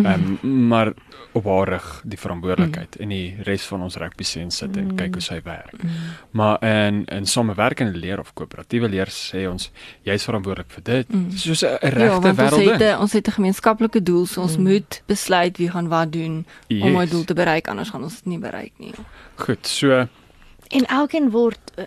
[0.05, 0.37] ehm
[0.69, 0.93] maar
[1.33, 5.13] op haar rug die verantwoordelikheid en die res van ons rugby sien sit en kyk
[5.13, 5.83] hoe sy werk.
[5.83, 5.89] Mm.
[6.31, 9.69] Maar in in samewerkende leer of koöperatiewe leer sê ons
[10.03, 11.09] jy's verantwoordelik vir dit.
[11.13, 11.31] Mm.
[11.31, 12.91] Soos 'n Ja, regte ons wêreld het ding.
[12.95, 14.63] 'n- ons het 'n gemeenskaplike doel, so ons Mm.
[14.63, 16.93] moet besluit wie gaan wat doen om Yes.
[16.93, 18.93] daai doel te bereik, anders gaan ons dit nie bereik nie.
[19.35, 20.07] Goed, so
[20.71, 21.83] En elkeen word eh,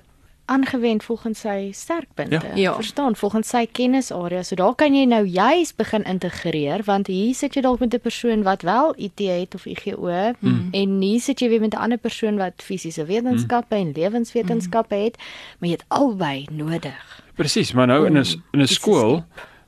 [0.47, 2.41] aangewend volgens sy sterkpunte.
[2.47, 2.55] Ja.
[2.55, 2.75] Ja.
[2.75, 4.43] Verstaan, volgens sy kennisarea.
[4.43, 8.01] So daar kan jy nou juis begin integreer want hier sit jy dalk met 'n
[8.01, 10.69] persoon wat wel IT het of IGO Mm.
[10.73, 15.17] en hier sit jy weer met 'n ander persoon wat fisiese wetenskappe en lewenswetenskappe het,
[15.59, 17.23] maar jy het albei nodig.
[17.37, 19.25] presies, maar nou in 'n in 'n skool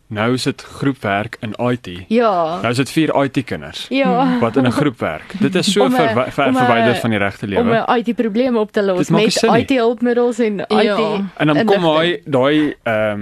[0.08, 1.88] nou is dit groepwerk in IT.
[2.08, 2.58] Ja.
[2.60, 4.38] Nou is dit vier IT kinders Ja.
[4.40, 5.34] wat in 'n groep werk.
[5.40, 7.84] Dit is so Om ver om 'n- verwyder van die regte om lewe.
[7.88, 9.60] 'n IT-probleem op te los met sin nie.
[9.62, 10.82] IT-hulpmiddels en IT.
[10.82, 11.20] Ja.
[11.36, 13.20] En dan kom hy daai ehm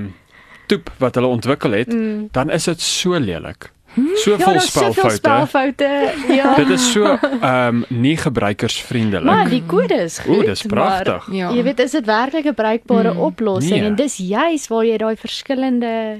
[0.66, 2.28] toep wat hulle ontwikkel het, Mm.
[2.32, 3.72] dan is dit so lelik.
[4.16, 5.16] So Ja, vol daar's soveel spelfoute.
[5.16, 6.12] spelfoute.
[6.28, 6.54] Ja.
[6.54, 9.24] Dit is so ehm nie gebruikersvriendelik.
[9.24, 10.36] Maar die kode is goed.
[10.36, 11.28] Oeh, dis pragtig.
[11.32, 11.50] Ja.
[11.52, 13.18] Jy weet, is dit werklik 'n bruikbare Mm.
[13.20, 13.88] oplossing Nee.
[13.88, 16.16] en dis juis waar jy daai verskillende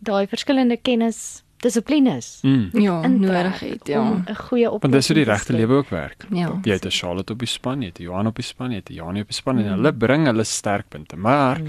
[0.00, 2.70] daai verskillende kennis dissiplines Mm.
[2.72, 4.00] Ja, nodig het, ja.
[4.00, 4.80] om 'n goeie oplossing.
[4.80, 6.24] Want dis hoe die te regte lewe ook werk.
[6.30, 6.58] Ja.
[6.62, 8.76] Jy het 'n Charlotte op die span, jy het 'n Johan op die span, jy
[8.76, 9.70] het 'n Janie op die span en Mm.
[9.70, 11.16] hulle bring hulle sterkpunte.
[11.16, 11.68] Maar Mm.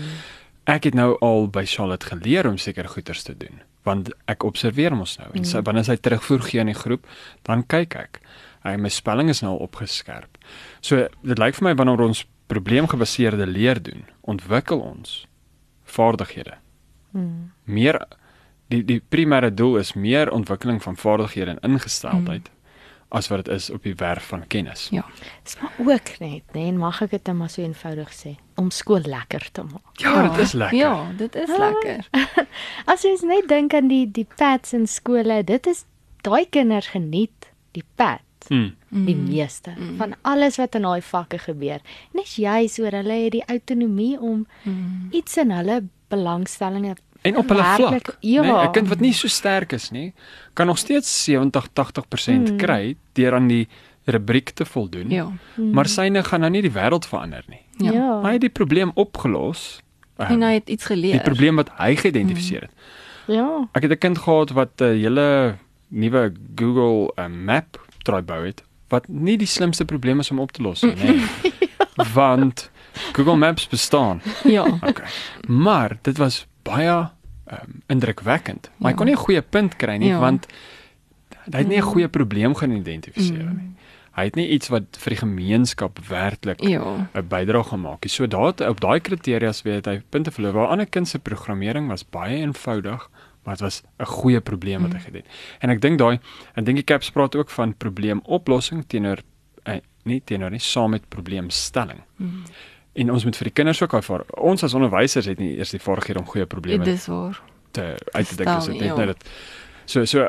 [0.63, 4.95] ek het nou al by Charlotte geleer om seker goeters te doen want ek observeer
[4.95, 5.63] mos nou en sy, Mm.
[5.63, 7.05] wanneer sy terugvoer gee aan die groep
[7.41, 8.19] dan kyk ek
[8.63, 10.37] hy my spelling is nou opgeskerp
[10.81, 15.25] so dit lyk vir my wanneer ons probleemgebaseerde leer doen ontwikkel ons
[15.85, 16.53] vaardighede
[17.13, 17.51] Mm.
[17.65, 18.05] meer
[18.71, 22.49] die die primêre doel is meer ontwikkeling van vaardighede en ingesteldheid
[23.11, 25.03] as wat dit is op die werf van kennis Ja.
[25.43, 28.69] Dis maar ook net, nee, en mag ek dit net maar so eenvoudig sê, om
[28.71, 29.99] skool lekker te maak.
[29.99, 31.57] ja, dit is lekker Ja, dit is Ah.
[31.59, 32.07] lekker.
[32.91, 35.85] As jy net dink aan die die pads in skole, dit is
[36.23, 38.21] daai kinders geniet die pad.
[38.49, 38.71] mm.
[38.89, 39.97] die meeste Mm.
[39.97, 41.79] van alles wat in daai vakke gebeur.
[42.13, 45.07] En dis juis oor hulle het die autonomie om Mm.
[45.11, 48.15] iets in hulle belangstellings En op hulle Werklik, vlak.
[48.19, 48.41] ja.
[48.41, 50.13] Nee, 'n kind wat nie so sterk is nie,
[50.53, 52.57] kan nog steeds 70-80% Mm.
[52.57, 53.67] kry deur aan die
[54.05, 55.09] rubriek te voldoen.
[55.09, 55.27] Ja.
[55.55, 57.61] Maar syne gaan nou nie die wêreld verander nie.
[57.77, 57.91] Ja.
[57.91, 58.21] Ja.
[58.21, 59.81] Hy het die probleem opgelos.
[60.17, 61.11] ehm, En hy het iets geleer.
[61.11, 62.71] die probleem wat hy geïdentifiseer het.
[63.27, 63.67] Ja.
[63.73, 65.55] Ek het 'n kind gehad wat 'n hele
[65.87, 70.51] nuwe Google uh, Map try bou het wat nie die slimste probleem is om op
[70.51, 71.21] te los nie, nee.
[72.13, 72.71] Want
[73.13, 74.21] Google Maps bestaan.
[74.43, 74.63] Ja.
[74.81, 75.05] Okay.
[75.47, 77.09] Maar dit was baie
[77.51, 78.69] um, indrukwekkend.
[78.77, 78.97] Maar hy Ja.
[78.97, 80.19] kon nie 'n goeie punt kry nie Ja.
[80.19, 80.47] want
[81.51, 81.91] hy het nie 'n Mm.
[81.91, 83.67] goeie probleem geïdentifiseer nie.
[83.67, 83.75] Mm.
[84.15, 87.07] Hy het nie iets wat vir die gemeenskap werklik Ja.
[87.15, 88.09] 'n bydrae gemaak nie.
[88.09, 90.53] So daar het- op daai kriteria's weet hy punte verloor.
[90.53, 93.09] Waar ander kind se programmering was baie eenvoudig,
[93.43, 95.31] maar dit was 'n goeie probleem wat hy gedoen het.
[95.61, 96.19] En ek dink daai
[96.55, 99.17] ek dink die caps praat ook van probleemoplossing teenoor
[99.63, 101.99] eh, nie teenoor nie saam met probleemstelling.
[102.17, 102.43] Mm.
[102.93, 104.25] En ons moet vir die kinders ook ervaar.
[104.37, 107.41] Ons as onderwysers het nie eers die vaardighede om goeie probleme Dit is waar.
[107.71, 109.29] te uit te dink as dit net nou dit.
[109.85, 110.27] So so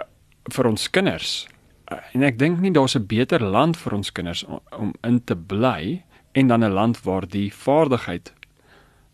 [0.51, 1.47] vir ons kinders
[1.91, 5.21] eh, en ek dink nie daar's 'n beter land vir ons kinders om, om in
[5.25, 6.03] te bly
[6.35, 8.33] en dan 'n land waar die vaardigheid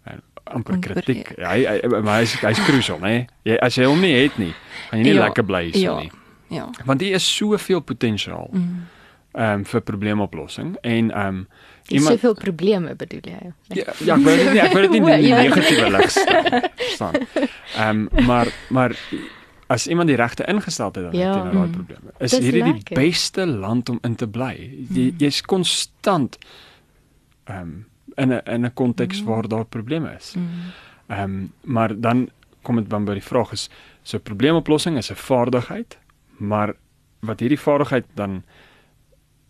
[0.06, 0.12] eh,
[0.44, 1.32] amper kritiek.
[1.38, 3.26] Hy hy maar hy's hy's crucial, né?
[3.44, 4.54] Jy as jy hom nie het nie,
[4.90, 5.98] gaan jy nie Ja, lekker bly hierso ja.
[6.00, 6.10] nie.
[6.50, 6.70] Ja.
[6.84, 8.86] Want hier is soveel potensiaal Mm.
[9.32, 11.46] Ehm um, vir probleemoplossing en ehm um,
[11.88, 13.52] Dis soveel probleme bedoel jy?
[13.72, 15.42] Ja, ja, ek wil dit nie ek wil dit nie in die ja.
[15.42, 16.12] negatiewe lig.
[16.76, 17.14] Verstaan.
[17.76, 18.96] Ehm um, maar maar
[19.68, 21.32] as iemand die regte ingesteldheid het Ja.
[21.32, 21.72] teenoor daai Mm.
[21.72, 22.94] probleme, is Dis hierdie die lekker.
[22.96, 24.70] beste land om in te bly.
[24.92, 26.38] Jy jy's konstant
[27.44, 30.34] ehm um, in 'n in 'n konteks waar daar probleme is.
[30.36, 30.48] Mm.
[31.08, 32.28] Ehm um, maar dan
[32.62, 33.70] kom dit dan by die vraag is
[34.02, 35.98] so probleemoplossing is 'n vaardigheid,
[36.38, 36.74] maar
[37.20, 38.42] wat hierdie vaardigheid dan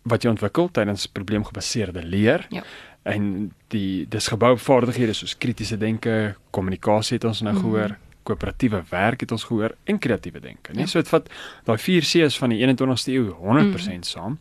[0.09, 2.63] wat jy ontwikkel tydens probleemgebaseerde leer Ja.
[3.03, 7.63] en die dis gebou op vaardighede soos kritiese denke, kommunikasie het ons nou Mhm.
[7.63, 10.81] gehoor, koöperatiewe werk het ons gehoor en kreatiewe denke, nee.
[10.83, 10.87] Ja.
[10.87, 11.29] So dit vat
[11.65, 14.37] daai 4 C's van die 21ste eeu 100% saam.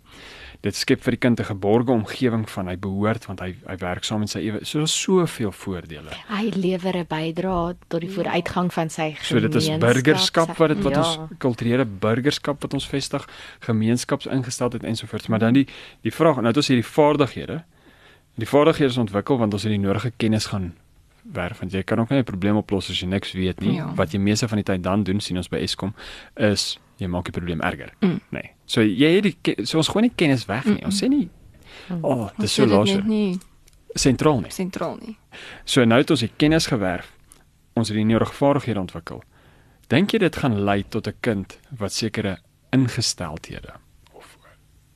[0.60, 4.04] Dit skep vir die kind 'n geborge omgewing van hy behoort want hy hy werk
[4.04, 4.64] saam met sy ewe.
[4.64, 6.10] So daar's soveel voordele.
[6.28, 10.68] Hy lewer 'n bydrae tot die vooruitgang van sy So dit is gemeenskap, burgerskap wat
[10.68, 10.98] dit wat ja.
[10.98, 13.28] ons kulturele burgerskap wat ons vestig,
[13.60, 15.28] gemeenskapsingesteldheid ensovoorts.
[15.28, 15.66] Maar dan die
[16.02, 17.64] die vraag, nou het ons hierdie vaardighede.
[18.34, 20.74] Die vaardighede is ontwikkel want ons het die nodige kennis gaan
[21.32, 23.74] werf want jy kan ook nie 'n probleem oplos as jy niks weet nie.
[23.74, 23.94] Ja.
[23.94, 25.94] Wat jy meeste van die tyd dan doen sien ons by Eskom
[26.34, 27.92] is jy maak die probleem erger.
[28.00, 28.20] Mm.
[28.28, 28.57] Nee.
[28.68, 30.82] So jy het die so ons gooi nie kennis weg nie.
[30.84, 31.28] Ons sê nie
[31.88, 32.04] Mm.
[32.04, 33.38] oh, dis so laas nie
[33.96, 34.50] sentraal nie.
[34.50, 35.16] sentraal nie.
[35.64, 37.12] So nou het ons die kennis gewerf.
[37.78, 39.22] Ons het die nodige vaardighede ontwikkel.
[39.88, 42.38] Dink jy dit gaan lei tot 'n kind wat sekere
[42.72, 43.72] ingesteldhede
[44.12, 44.36] of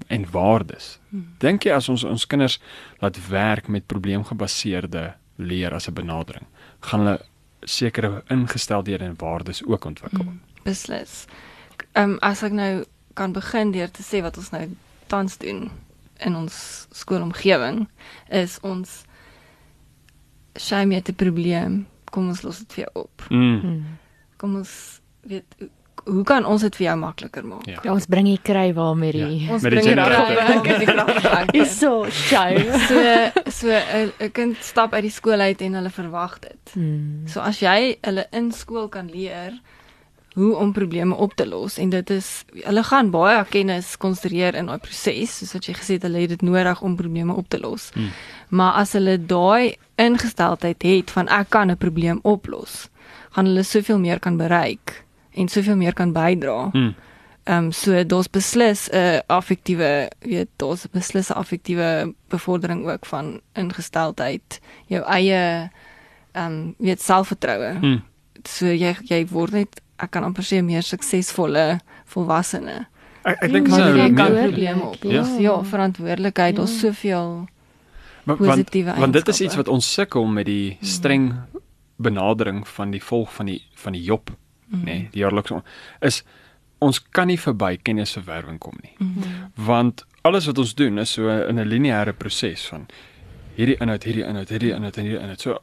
[0.09, 0.99] en waardes?
[1.11, 1.35] Hmm.
[1.39, 2.59] Dink jy as ons ons kinders
[3.01, 6.47] laat werk met probleemgebaseerde leer as 'n benadering,
[6.81, 7.21] gaan hulle
[7.65, 10.25] sekere ingesteldhede en waardes ook ontwikkel?
[10.25, 11.25] Mm, beslis.
[11.95, 12.85] Ehm um, as ek nou
[13.15, 14.69] kan begin deur te sê wat ons nou
[15.07, 15.71] tans doen
[16.21, 17.87] in ons skoolomgewing
[18.31, 19.05] is ons
[20.59, 21.87] shame het 'n probleem.
[22.11, 23.23] Kom ons los dit vir jou op.
[23.31, 23.61] Mm.
[23.61, 23.85] Hmm.
[24.37, 25.45] Kom ons weet
[26.05, 27.67] hoe- kan ons dit vir jou makliker maak?
[27.67, 27.79] Ja.
[27.85, 30.87] Ja, ons bring die kry waarmee die Ons Met die bring die gender- kragwerk, die
[30.87, 31.55] kragwerk.
[31.63, 32.59] is so shy.
[32.89, 32.95] So
[33.51, 36.71] so 'n 'n kind stap uit die skool uit en hulle verwag dit.
[36.75, 37.27] Hmm.
[37.27, 39.53] So as jy hulle in skool kan leer
[40.35, 44.67] hoe om probleme op te los en dit is hulle gaan baie kennis konstrueer in
[44.67, 47.61] daai proses soos wat jy gesê het hulle het dit nodig om probleme op te
[47.61, 47.91] los.
[47.93, 48.11] Hmm.
[48.49, 52.89] Maar as hulle daai ingesteldheid het van ek kan 'n probleem oplos,
[53.31, 55.05] gaan hulle soveel meer kan bereik
[55.35, 56.71] en soveel meer kan bydra.
[56.73, 56.95] Mm.
[57.45, 63.41] Ehm um, so daar's beslis 'n affektiewe, weet, daar's beslis 'n affektiewe bevordering ook van
[63.53, 65.71] ingesteldheid, jou eie
[66.33, 67.79] ehm um, weet selfvertroue.
[67.81, 68.03] Mm.
[68.45, 71.81] So jy jy word net ek kan amper sê 'n meer suksesvolle
[72.15, 72.87] volwassene.
[73.25, 75.13] Ek ek dink dis jy kan probleme oplos.
[75.13, 75.39] Ja.
[75.39, 76.89] Ja, verantwoordelikheid, daar's Ja.
[76.91, 77.47] soveel
[78.25, 81.35] Want, want, positiewe want dit is iets wat ons sukkel met die streng
[81.99, 84.31] benadering van die volg van die van die Job,
[84.71, 84.81] Mhm.
[84.81, 85.63] nê, nee, die jaarlikse
[86.01, 86.23] is
[86.81, 88.95] ons kan nie verby kennisverwerwing kom nie.
[88.99, 89.23] Mhm.
[89.55, 92.87] Want alles wat ons doen is so in 'n lineêre proses van
[93.57, 95.41] hierdie inhoud, hierdie inhoud, hierdie inhoud en hierdie inhoud.
[95.41, 95.59] So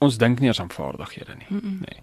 [0.00, 1.80] ons dink nie eens aan vaardighede nie, Mhm.
[1.84, 1.96] nê.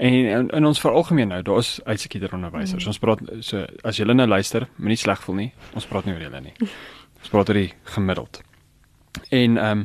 [0.00, 2.86] En in, in ons veralgemeen nou, daar is uitsekieder onderwysers.
[2.86, 2.92] Mhm.
[2.92, 5.50] Ons praat so as julle nou luister, moenie sleg voel nie.
[5.76, 6.54] Ons praat nie oor julle nie.
[7.20, 8.40] Ons praat oor die gemiddeld.
[9.28, 9.84] En ehm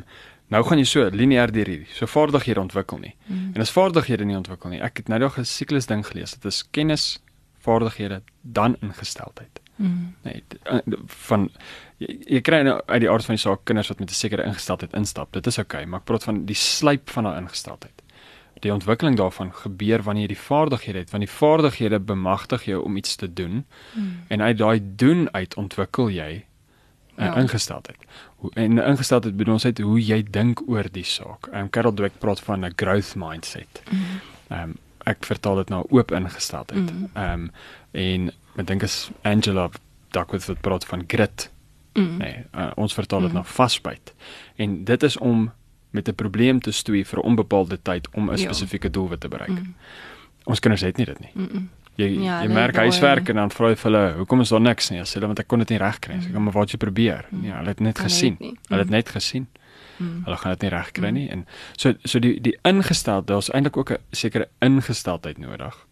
[0.54, 3.12] nou gaan jy so lineêr deur hierdie so vaardighede ontwikkel nie.
[3.26, 3.52] Mhm.
[3.58, 4.80] En as vaardighede nie ontwikkel nie.
[4.80, 6.32] Ek het nou nog 'n siklus ding gelees.
[6.38, 7.18] Dit is kennis,
[7.60, 9.60] vaardighede, dan ingesteldheid.
[9.76, 10.14] Mhm.
[10.22, 11.50] Nee, eh, van
[11.98, 14.44] jy, jy kry nou uit die aard van die saak kinders wat met 'n sekere
[14.44, 15.32] ingesteldheid instap.
[15.32, 17.95] Dit is oukei, okay, maar ek praat van die slyp van daai ingesteldheid.
[18.60, 22.96] Die ontwikkeling daarvan gebeur wanneer jy die vaardighede het, want die vaardighede bemagtig jou om
[22.96, 23.64] iets te doen.
[23.94, 24.12] Mm.
[24.28, 26.44] En uit daai doen uit ontwikkel jy
[27.16, 27.36] 'n uh, Ja.
[27.36, 27.98] ingesteldheid.
[28.36, 31.46] Hoe en ingesteldheid bedoel ons uit hoe jy dink oor die saak.
[31.46, 33.82] Ehm um, Carol Dweck praat van 'n growth mindset.
[34.48, 36.92] Ehm um, ek vertaal dit nou oop ingesteldheid.
[37.12, 37.50] Ehm um,
[37.90, 39.70] en ek dink is Angela
[40.10, 41.50] Duckworth wat praat van grit.
[41.92, 42.16] Mm.
[42.16, 43.34] Nee, uh, ons vertaal dit mm.
[43.36, 44.14] na vasbyt.
[44.56, 45.52] En dit is om
[45.96, 48.44] met 'n probleem te stoei vir 'n onbepaalde tyd om 'n Ja.
[48.46, 49.56] spesifieke doelwit te bereik.
[49.56, 49.74] Mm.
[50.44, 51.30] Ons kinders het nie dit nie.
[51.34, 51.68] Mm -mm.
[51.96, 54.60] Jy Ja, ja, jy merk huiswerk en dan vra jy vir hulle, "Hoekom is daar
[54.60, 56.22] niks nie?" As hulle want ek kon dit nie regkry nie.
[56.22, 58.36] Sê ek, "Maar wat jy probeer?" Nee, hulle het net gesien.
[58.40, 58.54] het.
[58.68, 59.46] Hulle het net gesien.
[60.24, 63.90] Hulle gaan dit nie regkry nie en so so die die ingesteldheid, daar's eintlik ook
[63.90, 65.86] 'n sekere ingesteldheid nodig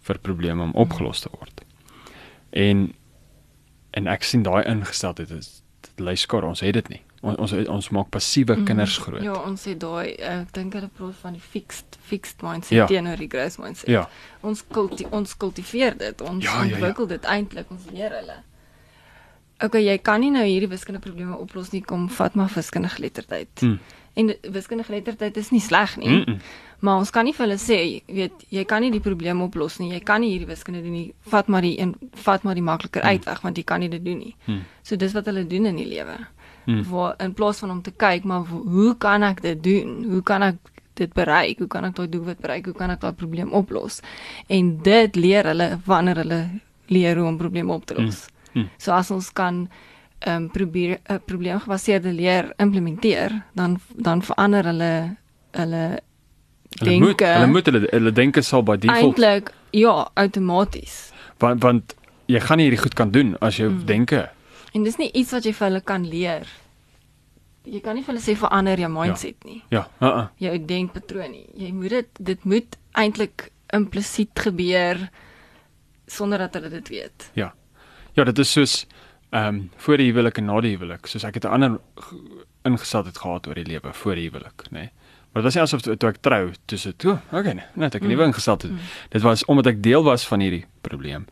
[0.00, 1.64] vir probleme om opgelos te word.
[2.52, 2.92] En
[3.90, 7.00] en ek sien daai ingesteldheid is dit lei skare, ons het dit nie.
[7.24, 9.22] Ons ons, ons maak passiewe kinders groot.
[9.24, 12.86] Ja, ons het daai eh, ek dink hulle praat van die fixed fixed mindset Ja.
[12.86, 13.88] teenoor die growth mindset.
[13.88, 14.08] Ja.
[14.42, 16.20] Ons kulti ons kultiveer dit.
[16.20, 16.74] Ons Ja, ja, ja.
[16.74, 18.36] ontwikkel dit eintlik, ons leer hulle.
[19.64, 23.62] Okay, jy kan nie nou hierdie wiskunde probleme oplos nie kom vat maar wiskunde geletterdheid.
[23.62, 23.78] Mm.
[24.14, 26.08] En wiskunde geletterdheid is nie sleg nie.
[26.08, 26.40] Mm -mm.
[26.84, 29.92] Maar ons kan nie vir hulle sê, weet, jy kan nie die probleem oplos nie.
[29.92, 31.14] Jy kan nie hierdie wiskunde doen nie.
[31.20, 34.18] Vat maar die een vat maar die makliker uitweg want jy kan nie dit doen
[34.18, 34.36] nie.
[34.44, 34.64] Hmm.
[34.82, 36.16] So dis wat hulle doen in die lewe.
[36.64, 36.82] Hmm.
[36.88, 40.04] Waar in plaas van om te kyk, maar hoe kan ek dit doen?
[40.10, 40.56] Hoe kan ek
[40.94, 41.58] dit bereik?
[41.58, 42.64] Hoe kan ek daai doelwit bereik?
[42.64, 44.00] Hoe kan ek daai probleem oplos?
[44.46, 46.40] En dit leer hulle wanneer hulle
[46.86, 48.26] leer hoe om probleme op te los.
[48.52, 48.70] Hmm.
[48.78, 49.68] So as ons kan
[50.24, 55.16] ehm um, probeer 'n probleemgebaseerde leer implementeer, dan dan verander hulle
[55.52, 56.00] hulle
[56.74, 61.12] Hulle moet hulle moet hulle hulle denke sal by default eintlik ja, outomaties.
[61.38, 61.94] want want
[62.26, 63.84] jy gaan nie hierdie goed kan doen as jou mm.
[63.86, 64.28] denke
[64.74, 66.46] En dis nie iets wat jy vir hulle kan leer.
[67.64, 69.50] Jy kan nie vir hulle sê verander jou mindset ja.
[69.50, 69.62] nie.
[69.70, 70.26] ja, uh -uh.
[70.38, 71.46] Jou denkpatroon nie.
[71.56, 75.08] Jy moet dit dit moet eintlik implisiet gebeur
[76.06, 77.30] sonder dat hulle dit weet.
[77.34, 77.54] ja.
[78.14, 78.86] Ja, dit is soos
[79.30, 81.06] ehm um, voor die huwelik en na die huwelik.
[81.06, 82.14] Soos ek het 'n ander g-
[82.64, 84.78] ingesteldheid gehad oor die lewe voor die huwelik, nê.
[84.78, 84.90] Nee.
[85.32, 87.94] Maar dit was nie asof toe, toe ek trou, toe se toe, okay, nee, net
[87.94, 88.72] ek 'n nuwe ingesteldheid.
[88.72, 88.78] Mm.
[89.08, 91.26] Dit was omdat ek deel was van hierdie probleem.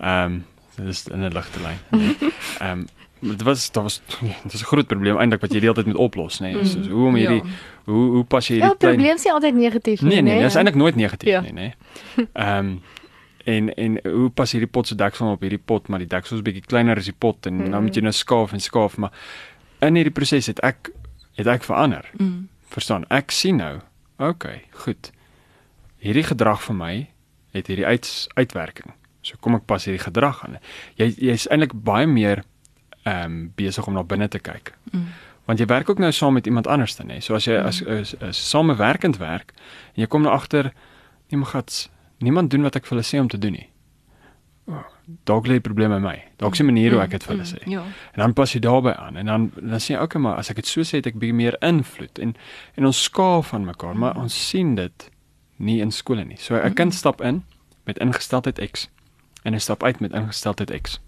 [0.00, 0.44] Ehm um,
[0.76, 1.78] dit is in 'n ligte lyn.
[1.90, 2.16] nee.
[2.60, 2.86] Ehm um,
[3.20, 4.02] dit was dit was
[4.42, 6.52] dit was 'n groot probleem eintlik wat jy die hele tyd moet oplos, nê.
[6.52, 6.64] Nee.
[6.64, 7.50] Soos hoe om hierdie Ja.
[7.84, 10.34] hoe hoe pas jy Ja, hierdie klein probleem is nie altyd negatief nie, Nee nee,
[10.34, 10.38] né?
[10.40, 11.40] dit is eintlik nooit negatief Ja.
[11.40, 11.72] nie, nê.
[12.32, 12.78] Ehm
[13.44, 16.42] en en hoe pas hierdie pot se deksel op hierdie pot, maar die deksel is
[16.42, 17.70] bietjie kleiner as die pot en mm.
[17.70, 19.12] dan moet jy nou skaaf en skaaf, maar
[19.80, 20.90] in hierdie proses het ek
[21.34, 22.10] het ek verander.
[22.18, 22.48] Mm.
[22.68, 23.04] Verstaan?
[23.10, 23.80] Ek sien nou,
[24.18, 25.10] okay, goed.
[25.98, 27.08] Hierdie gedrag vir my
[27.54, 28.94] het hierdie uit, uitwerking.
[29.24, 30.58] So kom ek pas hierdie gedrag aan.
[31.00, 32.44] Jy jy's eintlik baie meer
[33.04, 34.72] ehm um, besig om na binne te kyk.
[34.92, 35.08] Mm.
[35.44, 37.20] Want jy werk ook nou saam met iemand anders dan hè.
[37.20, 39.52] So as jy as as, as samewerkend werk
[39.94, 40.72] en jy kom nou agter
[41.28, 43.68] nee maar gats, niemand doen wat ek vir hulle sê om te doen nie.
[44.64, 44.84] Oh,
[45.28, 46.14] dalk lê die probleem by my.
[46.40, 47.60] Dalk is die manier hoe ek dit vir hulle sê.
[47.68, 47.82] Ja.
[48.14, 50.62] En dan pas jy daarbey aan en dan dan sê jy okay maar as ek
[50.62, 52.32] dit so sê het ek bietjie meer invloed en
[52.78, 55.10] en ons skaaf van mekaar, maar ons sien dit
[55.56, 56.40] nie in skole nie.
[56.40, 57.44] So 'n kind stap in
[57.84, 58.88] met ingesteldheid X
[59.44, 60.98] en hy stap uit met ingesteldheid X.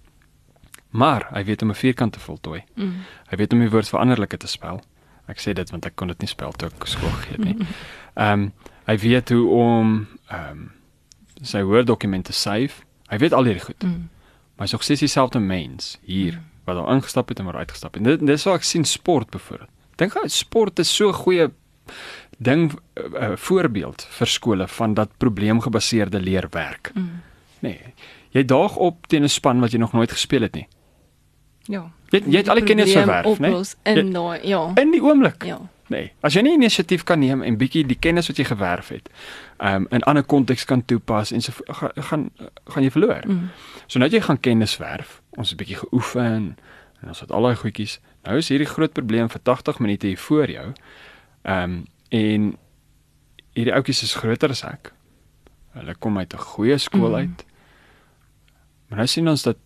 [0.96, 2.64] Maar hy weet om 'n vierkant te voltooi.
[2.74, 2.94] Mm.
[3.28, 4.80] Hy weet om die woord veranderlike te spel.
[5.26, 7.66] Ek sê dit want ek kon dit nie spel toe ek skool gegee het nie.
[8.14, 8.52] Ehm um,
[8.86, 10.72] hy weet hoe om ehm um,
[11.42, 12.84] sy Word-dokument te save.
[13.10, 13.82] Hy weet al hierdie goed.
[13.82, 14.08] Mm.
[14.56, 18.02] Maar hy's nog steeds dieselfde mens hier wat al ingestap het en waar uitgestap het.
[18.02, 19.70] En dit dis waar ek sien sport byvoorbeeld.
[19.96, 21.50] Dink gou sport is so 'n goeie
[22.38, 26.90] ding 'n uh, uh, voorbeeld vir skole van dat probleemgebaseerde leer werk.
[26.94, 27.22] Mm.
[27.58, 27.94] Nee.
[28.30, 30.68] Jy daag op teen 'n span wat jy nog nooit gespeel het nie.
[31.66, 31.90] Ja.
[32.10, 33.48] Jy jy het al die kennis verwerf, né?
[33.48, 34.72] oplos in daai ja.
[34.74, 35.44] In die oomblik.
[35.44, 35.60] Ja.
[35.86, 39.10] Nee, as jy nie inisiatief kan neem en bietjie die kennis wat jy gewerf het,
[39.62, 42.30] ehm um, in ander konteks kan toepas en so gaan gaan
[42.64, 43.22] gaan jy verloor.
[43.26, 43.50] Mm.
[43.86, 46.56] So nou jy gaan kennis werf, ons het bietjie geoefen
[47.02, 48.00] en ons het al daai goedjies.
[48.26, 50.72] Nou is hierdie groot probleem vir 80 minute hier voor jou.
[51.42, 52.52] Ehm um, en
[53.54, 54.92] hierdie ouetjies is groter as ek.
[55.74, 57.36] Hulle kom uit 'n goeie skool Mm.
[58.88, 59.56] Maar nou sien ons dat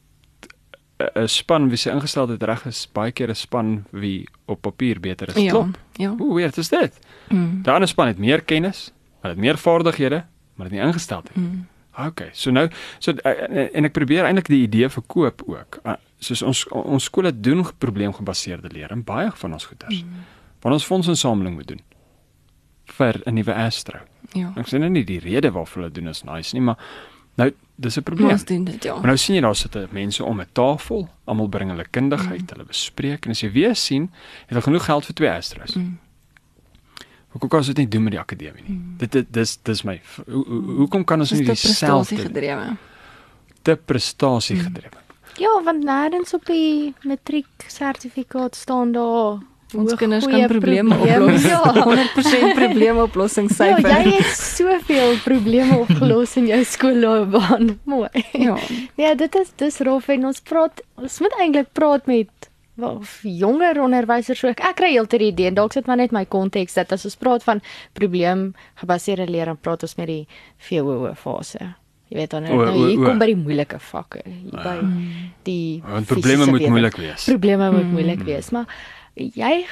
[0.99, 5.01] 'n- 'n span wie se ingesteldheid reg is, baie keer 'n span wie op papier
[5.01, 5.35] beter is.
[5.35, 5.51] Ja.
[5.51, 5.79] Klop.
[5.97, 6.15] Ja.
[6.17, 6.99] Hoe weird is dit?
[7.29, 7.63] Mm.
[7.63, 11.37] Die ander span het meer kennis, hulle het meer vaardighede, maar dit nie ingesteldheid.
[11.37, 11.67] Mm.
[12.07, 12.69] Okay, so nou
[12.99, 15.81] so uh, en ek probeer eintlik die idee verkoop ook.
[15.85, 20.03] Uh, soos ons ons skole doen probleemgebaseerde leer en baie van ons goeters.
[20.05, 20.11] Mm.
[20.61, 21.81] Wat ons fondsinsameling moet doen
[22.85, 23.99] vir 'n nuwe Astro.
[24.33, 24.53] Ja.
[24.57, 26.77] Ek sê nou nie die rede waarvoor hulle doen is nice nie, maar
[27.37, 28.31] nou dis 'n probleem.
[28.31, 28.95] Ons doen dit ja.
[28.95, 32.49] Maar nou sien jy daar sit mense om 'n tafel, almal bring hulle kundigheid, mm.
[32.53, 34.03] hulle bespreek en as jy weer sien,
[34.47, 35.75] het hulle genoeg geld vir twee Astros.
[35.75, 35.99] Mm.
[37.31, 38.77] Hoekom kan ons dit nie doen met die akademie nie?
[38.77, 38.95] Mm.
[38.99, 42.77] Dit dit dis dis my hoe, hoe, hoekom kan ons Dis nie dieselfde prestasie gedrewe.
[43.63, 44.63] te prestasie Mm.
[44.63, 44.99] gedrewe?
[45.39, 49.39] Ja, want nêrens op die matriek sertifikaat staan daar
[49.75, 51.43] Ons kinders kan probleme probleem- oplos.
[51.47, 51.61] Ja.
[51.91, 53.89] 100% probleemoplossingssyfer.
[53.89, 57.75] Ja, jy het soveel probleme opgelos in jou skoolloopbaan.
[57.93, 58.09] Mooi.
[58.33, 58.57] ja.
[58.97, 62.29] Ja, dit is dis rof en ons praat ons moet eintlik praat met
[62.81, 64.61] wel jonger onderwysers ook.
[64.65, 67.17] Ek kry heeltyd die idee en dalk sit maar net my konteks dat as ons
[67.21, 67.61] praat van
[67.99, 68.51] probleem
[68.81, 70.23] gebaseerde leer dan praat ons met die
[70.69, 71.75] VWO fase.
[72.11, 73.05] Jy weet dan nou o, hier o.
[73.07, 74.73] kom by die moeilike vakke, hier by
[75.47, 77.29] die Want probleme moet moeilik wees.
[77.31, 78.67] Probleme moet moeilik wees, maar
[79.15, 79.67] jy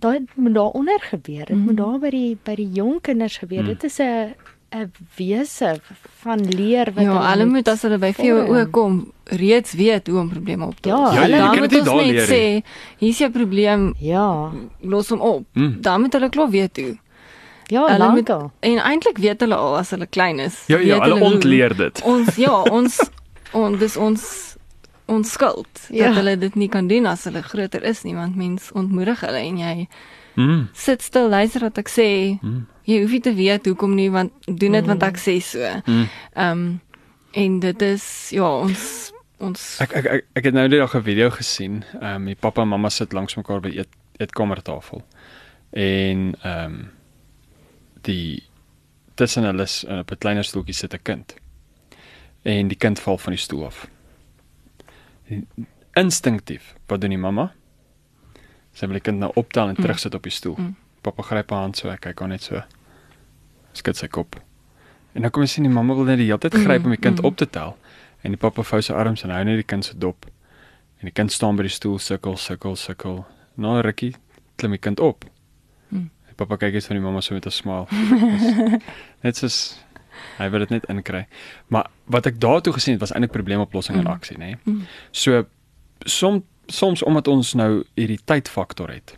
[0.00, 1.44] daai moet daaronder gebeur.
[1.46, 3.64] Dit moet daar by die by die jong kinders gebeur.
[3.64, 4.34] Dit is 'n
[4.72, 5.80] 'n wese
[6.22, 8.70] van leer wat Ja, hulle moet as hulle by VWO vorm.
[8.70, 11.14] kom reeds weet hoe om probleme op te Ja, los.
[11.14, 12.64] Ja, jy dan kan moet ons daar net leer sê,
[12.98, 14.50] hier's jou probleem, Ja.
[14.80, 15.44] los hom op.
[15.54, 15.76] Mm.
[15.80, 16.96] Dan moet hulle klaar weet hoe.
[17.66, 18.28] Ja, hulle moet
[18.60, 20.64] en eintlik weet hulle al as hulle klein is.
[20.66, 21.32] Ja, ja, hulle hoe.
[21.32, 22.02] ontleer dit.
[22.02, 23.10] Ons ja, ons
[23.52, 24.51] on dis ons
[25.12, 26.06] ons skuld Ja.
[26.06, 29.38] dat hulle dit nie kan doen as hulle groter is nie, want mens ontmoedig hulle
[29.38, 29.88] en jy
[30.34, 30.68] Mm.
[30.72, 32.38] sit stil luister wat ek sê.
[32.42, 32.66] Mm.
[32.84, 35.58] Jy hoef nie te weet hoekom nie want doen dit want ek sê so.
[35.86, 36.08] Mm.
[36.36, 36.80] Ehm um,
[37.34, 41.30] en dit is ja, ons ons Ek ek ek, ek het nou net 'n video
[41.30, 41.84] gesien.
[42.00, 43.88] Ehm um, my pappa en mamma sit langs mekaar by eet
[44.18, 45.02] eetkamertafel.
[45.72, 46.90] En ehm um,
[48.02, 48.42] die
[49.14, 51.34] tussen hulle is, uh, op 'n kleiner stoeltjie sit 'n kind.
[52.42, 53.86] En die kind val van die stoel af.
[55.98, 57.50] Instinktief, wat doen die mamma?
[58.72, 60.56] Sy wil die kind nou optel en terugsit op die stoel.
[60.56, 60.76] Mm.
[61.04, 62.62] Pappa gryp haar hand so, ek kyk hom net so.
[63.76, 64.38] Skud sy kop.
[65.12, 67.00] En dan kom jy sien die mamma wil net die hele tyd gryp om die
[67.00, 67.28] kind mm.
[67.28, 67.76] op te tel.
[68.24, 70.28] En die pappa vou sy arms en hou net die kind se dop.
[71.02, 73.24] En die kind staan by die stoel, sukkel, sukkel, sukkel.
[73.60, 74.14] Na 'n rukkie
[74.56, 75.26] klim die kind op.
[75.90, 76.08] Mm.
[76.30, 77.88] Die pappa kyk eens van die mamma so met 'n smaal.
[79.24, 79.76] Net soos
[80.38, 81.26] hy wil dit net inkry.
[81.68, 84.10] Maar wat ek daartoe gesien het was eintlik probleemoplossing in Mm.
[84.12, 84.56] aksie, nê.
[84.64, 84.82] Mm.
[85.10, 85.44] So
[86.04, 89.16] som soms omdat ons nou hierdie tydfaktor het.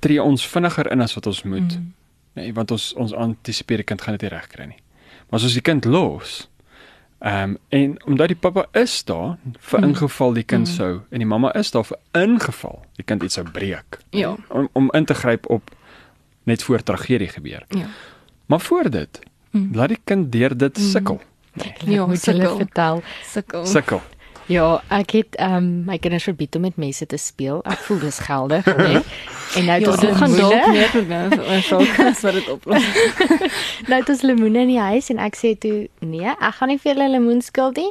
[0.00, 1.76] Tree ons vinniger in as wat ons moet.
[1.78, 1.92] Mm.
[2.34, 4.80] Nee, want ons ons antisipeer die kind gaan dit nie reg kry nie.
[5.30, 6.48] Maar as ons die kind los,
[7.24, 9.84] ehm um, en omdat die pappa is daar vir Mm.
[9.88, 10.74] ingeval die kind Mm.
[10.74, 13.98] sou en die mamma is daar vir ingeval die kind iets sou breek.
[14.10, 14.36] Ja.
[14.48, 15.70] Om om in te gryp op
[16.44, 17.62] net voor tragedie gebeur.
[17.68, 17.86] Ja.
[18.46, 19.18] Maar voor dit,
[19.50, 19.68] Mm.
[19.72, 20.84] laat die kind deur dit Mm.
[20.84, 21.20] sukkel.
[21.84, 22.56] Ja, moet sukkel.
[22.56, 23.02] vertel.
[23.32, 23.66] Sukkel.
[23.66, 24.00] Sukkel.
[24.46, 27.62] Ja, ek het ehm um, my kinders verbied om met mense te speel.
[27.64, 29.02] Ek voel dis geldig, né?
[29.56, 30.64] En nou Ja, ons dit gaan dalk
[31.32, 32.82] vir ons ook as wat dit oplos.
[33.88, 36.78] Nou het ons lemoene in die huis en ek sê toe, nee, ek gaan nie
[36.78, 37.90] vir julle lemoen skil nie.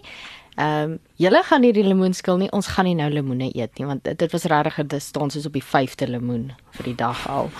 [0.55, 2.49] Ehm um, julle gaan nie die lemoen skil nie.
[2.51, 5.45] Ons gaan nie nou lemoene eet nie want dit, dit was regtig dit staan soos
[5.45, 7.51] op die 5de lemoen vir die dag al.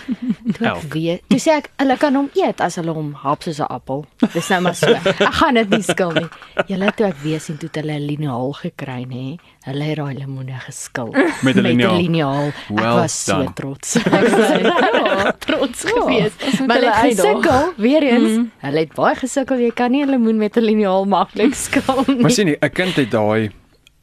[0.58, 3.60] Toe ek weet, toe sê ek hulle kan hom eet as hulle hom hap soos
[3.60, 4.06] 'n appel.
[4.34, 4.88] Dis nou maar so.
[4.90, 6.28] Ek gaan dit nie skil nie.
[6.68, 9.38] Julle toe ek weet sien toe hulle 'n liniaal gekry nê.
[9.66, 11.98] Hulle het daai lemoene geskil Met 'n liniaal.
[11.98, 12.48] liniaal.
[12.48, 13.54] Ek Well was so done.
[13.54, 13.96] trots.
[13.96, 16.44] Ek was trots geweest.
[16.44, 18.32] ons moet Maar hulle gesukkel weer eens.
[18.38, 18.52] Mm.
[18.60, 19.58] Hulle het baie gesukkel.
[19.60, 22.22] Jy kan nie 'n lemoen met 'n liniaal maklik skil nie.
[22.22, 23.52] Maar sien jy, 'n kind het daai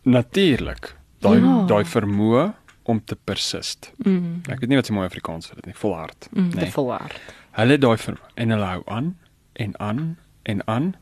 [0.03, 1.65] natuurlik, daai Ja.
[1.67, 2.53] daai vermoë
[2.85, 3.93] om te persist.
[4.05, 4.43] Mm.
[4.49, 6.51] Ek weet nie wat se mooi Afrikaans vir dit nie, volhard, Mm.
[6.51, 6.71] te nee.
[6.71, 7.21] volhard.
[7.53, 9.17] Hulle daai vermoë en hulle hou aan
[9.55, 10.95] en aan en aan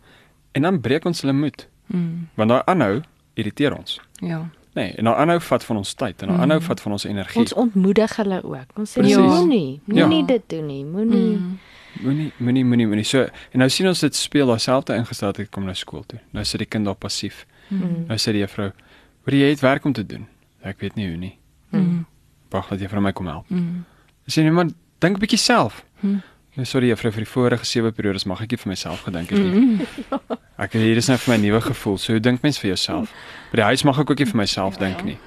[0.53, 1.69] en dan breek ons hulle moed.
[1.87, 2.29] Mm.
[2.35, 3.03] Want daai aanhou
[3.35, 4.01] irriteer ons.
[4.21, 4.49] Ja.
[4.75, 6.43] Nee, en daai aanhou vat van ons tyd en daai Mm.
[6.43, 7.41] aanhou vat van ons energie.
[7.41, 8.67] Ons ontmoedig hulle ook.
[8.79, 9.17] Ons sê Presies.
[9.17, 10.27] moenie, moenie Ja.
[10.27, 10.85] dit doen nie.
[10.85, 11.37] Moenie.
[11.37, 11.59] Mm.
[12.03, 13.05] Moenie moenie moenie moenie.
[13.05, 16.19] So en nou sien ons dit speel daai selfde ingesteldheid kom nou skool toe.
[16.33, 17.47] Nou sit die kind daar passief.
[17.71, 18.05] Mm.
[18.07, 18.73] Nou sê die juffrou,
[19.29, 20.26] "Wat jy het werk om te doen."
[20.64, 21.39] Ek weet nie hoe nie.
[21.72, 22.07] Mm.
[22.51, 23.49] Wag dat jy vir my kom help.
[23.51, 23.85] Mm.
[24.26, 25.85] Sê nee man, dink 'n bietjie self.
[26.01, 26.22] Mm.
[26.57, 29.39] Nee, sorry juffrou vir die vorige sewe periodes mag ek nie vir myself gedink het
[29.39, 29.61] nie.
[29.61, 29.81] Mm.
[30.59, 31.99] Ek hier is nou vir my nuwe gevoel.
[31.99, 33.12] So hoe dink mens vir jouself?
[33.53, 35.05] By die huis mag ek ook nie vir myself Ja, dink ja.
[35.05, 35.18] nie.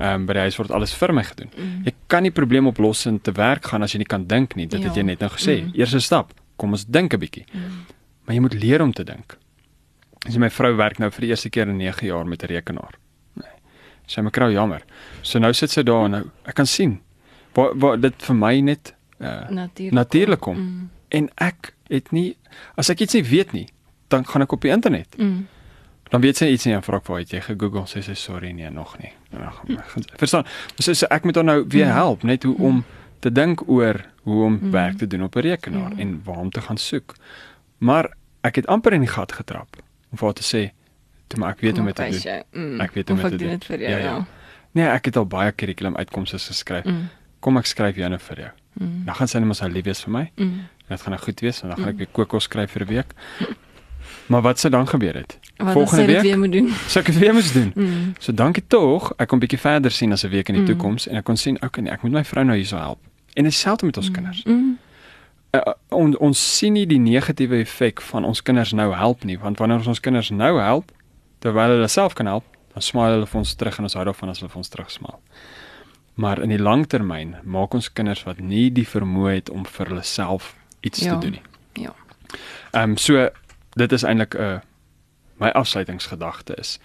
[0.00, 1.50] Ehm um, by die huis word alles vir my gedoen.
[1.56, 1.84] Mm.
[1.84, 4.66] Jy kan nie probleemoplossend te werk gaan as jy nie kan dink nie.
[4.66, 5.00] Dit het Ja.
[5.00, 5.62] jy net nou gesê.
[5.62, 5.70] Mm.
[5.74, 7.44] Eerste stap, kom ons dink 'n bietjie.
[7.52, 7.60] Mm.
[8.26, 9.38] Maar jy moet leer om te dink.
[10.26, 12.94] As my vrou werk nou vir die eerste keer in 9 jaar met 'n rekenaar.
[14.10, 14.82] Sy my krou jammer.
[15.22, 16.96] So nou sit sy daar en nou ek kan sien
[17.54, 19.48] waar waar dit vir my net uh,
[19.90, 20.40] Natuurlik.
[20.40, 20.56] kom.
[20.56, 20.90] Mm.
[21.08, 22.36] En ek het nie
[22.78, 23.66] as ek iets nie weet nie,
[24.08, 25.14] dan gaan ek op die internet.
[25.18, 25.46] Mm.
[26.10, 27.84] Dan weet sy iets nie en vra ek waar het jy gegoogel?
[27.86, 29.12] Sê sy sorry nee, nog nie.
[29.30, 30.44] En dan gaan gaan- verstaan.
[30.78, 31.92] So, so ek moet haar nou weer Mm.
[31.92, 32.84] help net hoe om
[33.20, 34.70] te dink oor hoe om Mm.
[34.70, 35.98] werk te doen op 'n rekenaar Ja.
[35.98, 37.14] en waar om te gaan soek.
[37.78, 38.10] Maar
[38.42, 39.76] ek het amper in die gat getrap
[40.10, 40.70] om vir haar te sê,
[41.30, 42.80] "Toe maar ek weet hoe om dit te doen." Mm.
[42.80, 43.48] Ek weet hoe om dit te doen.
[43.54, 43.90] dit vir jou.
[43.90, 44.04] Ja, ja.
[44.04, 44.26] Ja.
[44.72, 46.84] Nee, ek het al baie kurrikulum uitkomste geskryf.
[46.84, 47.08] Mm.
[47.40, 48.50] kom ek skryf jou nou vir jou.
[48.80, 49.04] Mm.
[49.06, 50.30] Dan gaan sy net mos nou lief wees vir my.
[50.36, 50.44] Mm.
[50.44, 52.88] En dit gaan nou goed wees en dan gaan ek weer kokos skryf vir 'n
[52.88, 53.14] week.
[54.26, 55.38] Maar wat sou dan gebeur het?
[55.56, 56.22] Wat Volgende week?
[56.22, 56.68] weer moet doen?
[56.92, 57.72] Sou ek dit weer moes doen?
[57.74, 58.12] Mm.
[58.18, 60.68] So dankie tog, ek kon bietjie verder sien as 'n week in die Mm.
[60.68, 62.98] toekoms en ek kon sien, okay, nee, ek moet my vrou nou hierso help.
[63.34, 64.44] En dieselfde met ons kinders.
[64.44, 64.78] Mm.
[65.54, 69.58] Uh, on, ons sien nie die negatiewe effek van ons kinders nou help nie, want
[69.58, 70.92] wanneer ons ons kinders nou help
[71.40, 74.28] terwyl hulle self kan help, dan smile hulle vir ons terug en ons hou daarvan
[74.30, 75.20] as hulle vir ons terugsmaal.
[76.20, 80.02] Maar in die langtermyn maak ons kinders wat nie die vermoë het om vir hulle
[80.02, 81.14] self iets Ja.
[81.18, 81.42] te doen nie.
[81.84, 81.94] Ja.
[82.72, 83.28] Ehm um, so
[83.76, 84.60] dit is eintlik 'n uh,
[85.40, 86.78] my afsluitingsgedagte is.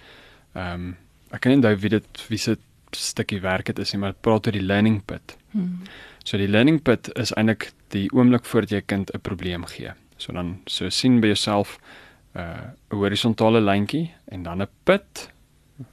[0.54, 0.96] Ehm um,
[1.32, 2.56] ek kan nie onthou wie dit wie se
[2.92, 5.36] stukkie werk dit is nie, maar dit praat oor die learning pit.
[5.52, 5.82] Mm.
[6.24, 9.90] So die learning pit is eintlik die oomblik voordat jy kind 'n probleem gee.
[10.16, 11.78] So dan so sien by jouself
[12.36, 15.30] 'n uh, 'n horisontale lyntjie en dan 'n pit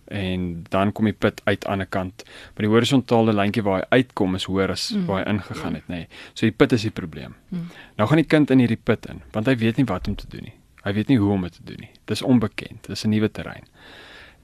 [0.08, 2.24] en dan kom die pit uit aan die kant.
[2.26, 5.06] Maar die horisontale lyntjie waar hy uitkom is hoër as Mm.
[5.06, 5.96] waar hy ingegaan het, nê.
[5.96, 6.08] Nee.
[6.34, 7.36] So die pit is die probleem.
[7.50, 7.68] Mm.
[7.98, 10.28] Nou gaan die kind in hierdie put in, want hy weet nie wat om te
[10.30, 10.54] doen nie.
[10.84, 11.90] Hy weet nie hoe om dit te doen nie.
[12.06, 12.88] Dis onbekend.
[12.88, 13.64] Dis 'n nuwe terrein.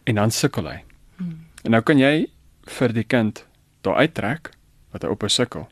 [0.04, 0.84] En dan sukkel hy.
[1.18, 1.46] Mm.
[1.64, 2.28] En nou kan jy
[2.66, 3.46] vir die kind
[3.82, 4.52] daar uittrek
[4.92, 5.68] wat hy ophou sukkel.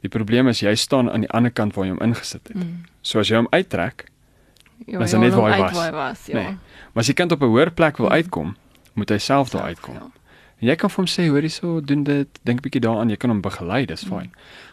[0.00, 2.56] Die probleem is jy staan aan die ander kant waar jy hom ingesit het.
[2.56, 2.84] Mm.
[3.02, 4.04] So as jy hom uittrek,
[4.86, 5.72] Ja, Dan is hy ja, net waar hy was.
[5.72, 6.34] Waar hy was ja.
[6.34, 6.44] Nee.
[6.92, 8.12] maar as die kind op 'n hoër plek wil Mm.
[8.12, 8.56] uitkom,
[8.94, 9.94] moet hy self daar uitkom.
[9.94, 10.10] Ja.
[10.60, 13.30] En jy kan vir hom sê, hoor hierso, doen dit, dink bietjie daaraan, jy kan
[13.30, 14.10] hom begelei, dis Mm.
[14.18, 14.30] fyn.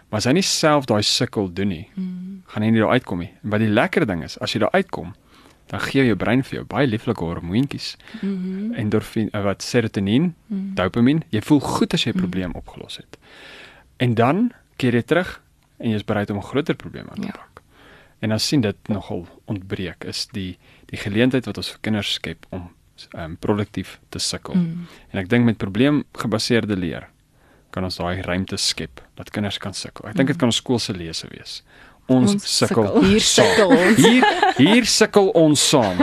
[0.09, 2.41] Maar as hy nie self daai sukkel doen nie, Mm.
[2.47, 3.31] gaan hy nie daar uitkom nie.
[3.43, 5.13] En wat die lekker ding is, as jy daar uitkom,
[5.67, 8.73] dan gee jou brein vir jou baie lieflike hormoontjies, Mhm.
[8.73, 10.73] endorfien, eh, wat serotonien, Mm.
[10.75, 11.21] dopamien.
[11.29, 12.21] Jy voel goed as jy 'n Mm.
[12.21, 13.17] probleem opgelos het.
[13.97, 15.41] En dan keer jy terug
[15.79, 17.46] en jy is bereid om 'n groter probleem aan te Ja.
[18.19, 20.57] En dan sien dit nogal ontbreek is die
[20.87, 22.69] die geleentheid wat ons vir kinders skep om
[23.13, 24.55] um, produktief te sukkel.
[24.55, 24.87] Mm.
[25.11, 27.09] En ek dink met probleemgebaseerde leer
[27.75, 30.07] kan ons daai ruimte skep dat kinders kan sukkel.
[30.09, 30.39] Ek dink dit Mm.
[30.39, 31.63] kan ons skool se lesse wees.
[32.07, 32.85] Ons, Ons sukkel.
[33.03, 33.97] Hier sukkel ons.
[33.99, 34.23] Hier
[34.57, 35.97] hier sukkel ons saam.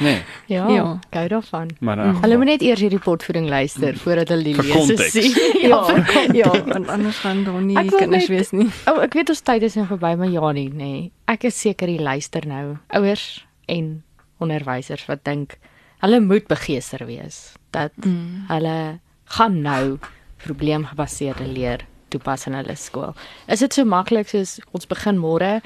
[0.00, 0.98] Nee, Ja, Ja.
[1.10, 1.70] gou daarvan.
[1.80, 2.10] maar Mm.
[2.16, 5.34] uh, Hulle moet net eers hierdie potvoeding luister voordat hulle die lesse sien.
[5.70, 6.34] Ja, konteks.
[6.36, 8.68] ja, want anders gaan daar nie kinders net- wees nie.
[8.86, 10.74] O, ek weet ons tyd is nou verby, maar ja nie, nê.
[10.76, 11.12] Nee.
[11.26, 14.02] Ek is seker die luister nou ouers en
[14.40, 15.58] onderwysers wat dink
[16.00, 18.44] hulle moet begeester wees dat Mm.
[18.48, 19.98] hulle gaan nou
[20.46, 21.80] probleemgebaseerde leer
[22.14, 23.12] toepas in hulle skool.
[23.50, 25.58] Is dit so maklik soos ons begin môre?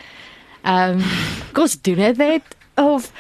[0.65, 1.05] Ehm,
[1.53, 3.13] kom ons doen dit net of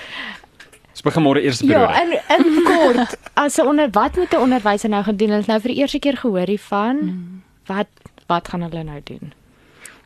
[0.98, 2.20] ons begin môre eerste ja, periode.
[2.34, 5.28] in in kort, as 'n onder wat moet 'n onderwyser nou gaan doen?
[5.28, 6.96] Hulle het nou vir die eerste keer gehoor hiervan.
[6.96, 7.42] Mm.
[7.66, 7.88] Wat
[8.26, 9.32] wat gaan hulle nou doen?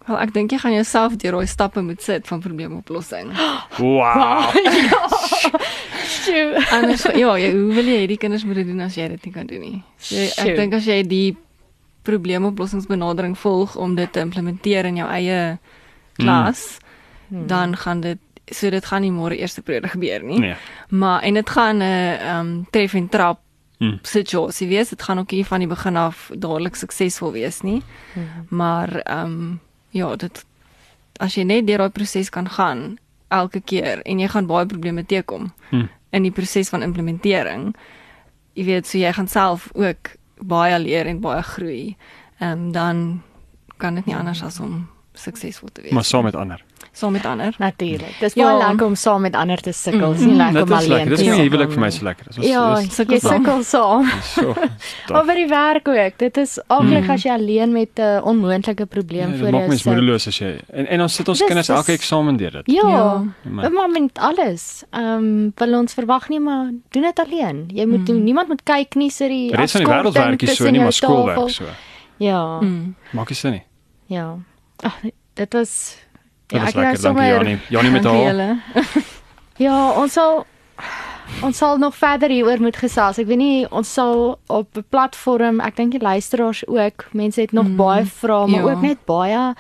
[0.07, 3.33] Wel, ek dink jy gaan jouself deur daai stappe moet sit van probleemoplossing.
[3.79, 4.53] Wow.
[6.23, 6.67] Sjoe.
[6.71, 9.33] Anders ja, jy, hoe wil jy hierdie kinders moet dit doen as jy dit nie
[9.33, 9.79] kan doen nie?
[9.97, 11.37] So, ek dink as jy die
[12.03, 15.59] probleemoplossingsbenadering volg om dit te implementeer in jou eie
[16.17, 16.79] klas,
[17.29, 17.47] Hmm.
[17.47, 18.19] dan gaan dit
[18.53, 20.39] so dit gaan nie môre eerste periode gebeur nie.
[20.39, 20.55] Nee.
[20.89, 23.39] Maar en dit gaan 'n uh, um tref en trap
[23.79, 23.99] Hmm.
[24.03, 24.89] situasie wees.
[24.89, 27.83] Dit gaan ook nie van die begin af dadelik suksesvol wees nie.
[28.15, 28.57] Mhm.
[28.57, 30.45] Maar um ja, dit
[31.17, 32.99] as jy net deur daai proses kan gaan
[33.29, 35.89] elke keer en jy gaan baie probleme teekom Hmm.
[36.11, 37.75] in die proses van implementering.
[38.55, 40.11] Jy weet, so jy gaan self ook
[40.45, 41.97] baie leer en baie groei.
[42.39, 43.23] Ehm um, dan
[43.77, 45.93] kan dit nie anders as om suksesvol te wees.
[45.93, 46.63] Maar saam met ander.
[46.95, 47.55] saam met ander.
[47.59, 48.17] Natuurlik.
[48.21, 48.45] Dis Ja.
[48.45, 50.09] baie lekker om saam met ander te sukkel.
[50.09, 50.13] Mm.
[50.17, 51.43] Dis nie lekker om is alleen te Dis my Ja.
[51.43, 52.27] huwelik vir my so lekker.
[52.35, 53.33] Dis Ja, dis- sukkel jy saam.
[53.45, 54.05] sukkel saam.
[54.05, 54.55] dis so.
[55.13, 56.19] Maar by die werk ook.
[56.19, 57.11] Dit is aklig Mm.
[57.11, 59.93] as jy alleen met 'n uh, onmoontlike probleem Ja, voor dit maak jou mens sit.
[59.93, 62.63] moedeloos as jy en en ons sit ons Dis- kinders dis- elke eksamen deur dit.
[62.65, 62.89] Ja.
[62.89, 63.23] Ja.
[63.51, 64.85] Maar- met alles.
[64.91, 67.71] Ehm um, wil ons verwag nie maar doen dit alleen.
[67.75, 68.05] Jy moet Mm.
[68.05, 68.25] doen.
[68.25, 70.65] Niemand moet kyk nie sy die Die res van die wêreld werk nie so tussen
[70.67, 71.49] nie, jou maar skool werk tafel.
[71.49, 71.65] so.
[72.19, 72.59] Ja.
[72.61, 72.95] Mm.
[73.13, 73.63] Maak nie sin nie.
[74.07, 74.37] Ja.
[74.83, 75.01] Ag,
[75.35, 75.97] dit was
[76.47, 77.03] Dit ja, was ek het nou lekker.
[77.03, 77.59] Dankie sommer- Janie.
[77.69, 78.57] Janie met haar.
[79.63, 80.47] Ja, ons sal
[81.43, 83.19] ons sal nog verder hieroor moet gesels.
[83.19, 87.53] Ek weet nie ons sal op 'n platform, ek dink die luisteraars ook, mense het
[87.53, 88.73] nog Mm, baie vrae, maar ja.
[88.73, 89.55] ook net baie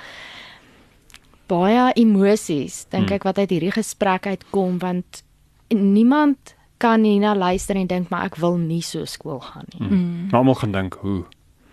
[1.49, 3.14] baie emosies dink Mm.
[3.14, 5.23] ek wat uit hierdie gesprek uitkom want
[5.68, 9.89] niemand kan hierna luister en dink maar ek wil nie so skool gaan nie.
[9.89, 10.29] Mm.
[10.33, 11.25] Almal gaan dink hoe.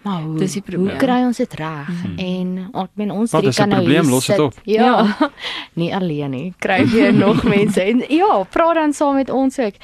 [0.09, 0.97] Maar hoe, Dis die hoe probleem.
[0.97, 1.87] kry ons dit reg?
[1.87, 2.19] Mhm.
[2.19, 4.09] En ek meen ons drie kan nou probleem?
[4.09, 4.55] Los dit op.
[4.65, 5.17] Ja.
[5.81, 6.53] nie alleen nie.
[6.57, 7.81] Kry weer nog mense.
[7.81, 9.77] En ja, praat dan saam met ons ook.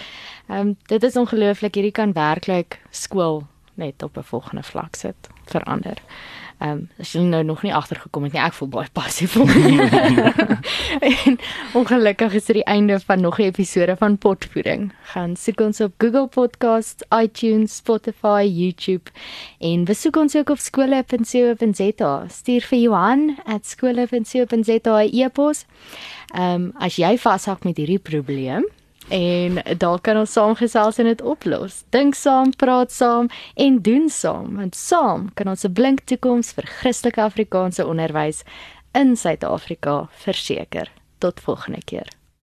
[0.50, 1.76] Ehm um, dit is ongelooflik.
[1.76, 3.44] Hierdie kan werklik skool
[3.76, 5.98] net op 'n volgende vlak sit verander.
[6.60, 9.50] Ehm um, as jy nou nog nie agtergekom het nie, ek voel baie passief vir
[11.26, 11.36] en
[11.76, 14.94] ongelukkig is dit die einde van nog 'n episode van Potvoeding.
[15.12, 19.12] Gaan soek ons op Google Podcasts, iTunes, Spotify, YouTube
[19.60, 22.26] en besoek ons ook op skole.co.za.
[22.28, 25.66] Stuur vir Johan @skole.co.za e-pos.
[26.34, 28.64] Ehm um, as jy vashak met hierdie probleem,
[29.10, 31.84] en daar kan ons saamgesels en dit oplos.
[31.90, 36.66] Dink saam, praat saam en doen saam, want saam kan ons 'n blink toekoms vir
[36.66, 38.44] Christelike Afrikaanse onderwys
[38.94, 40.92] in Suid-Afrika verseker.
[41.20, 42.08] Tot volgende keer.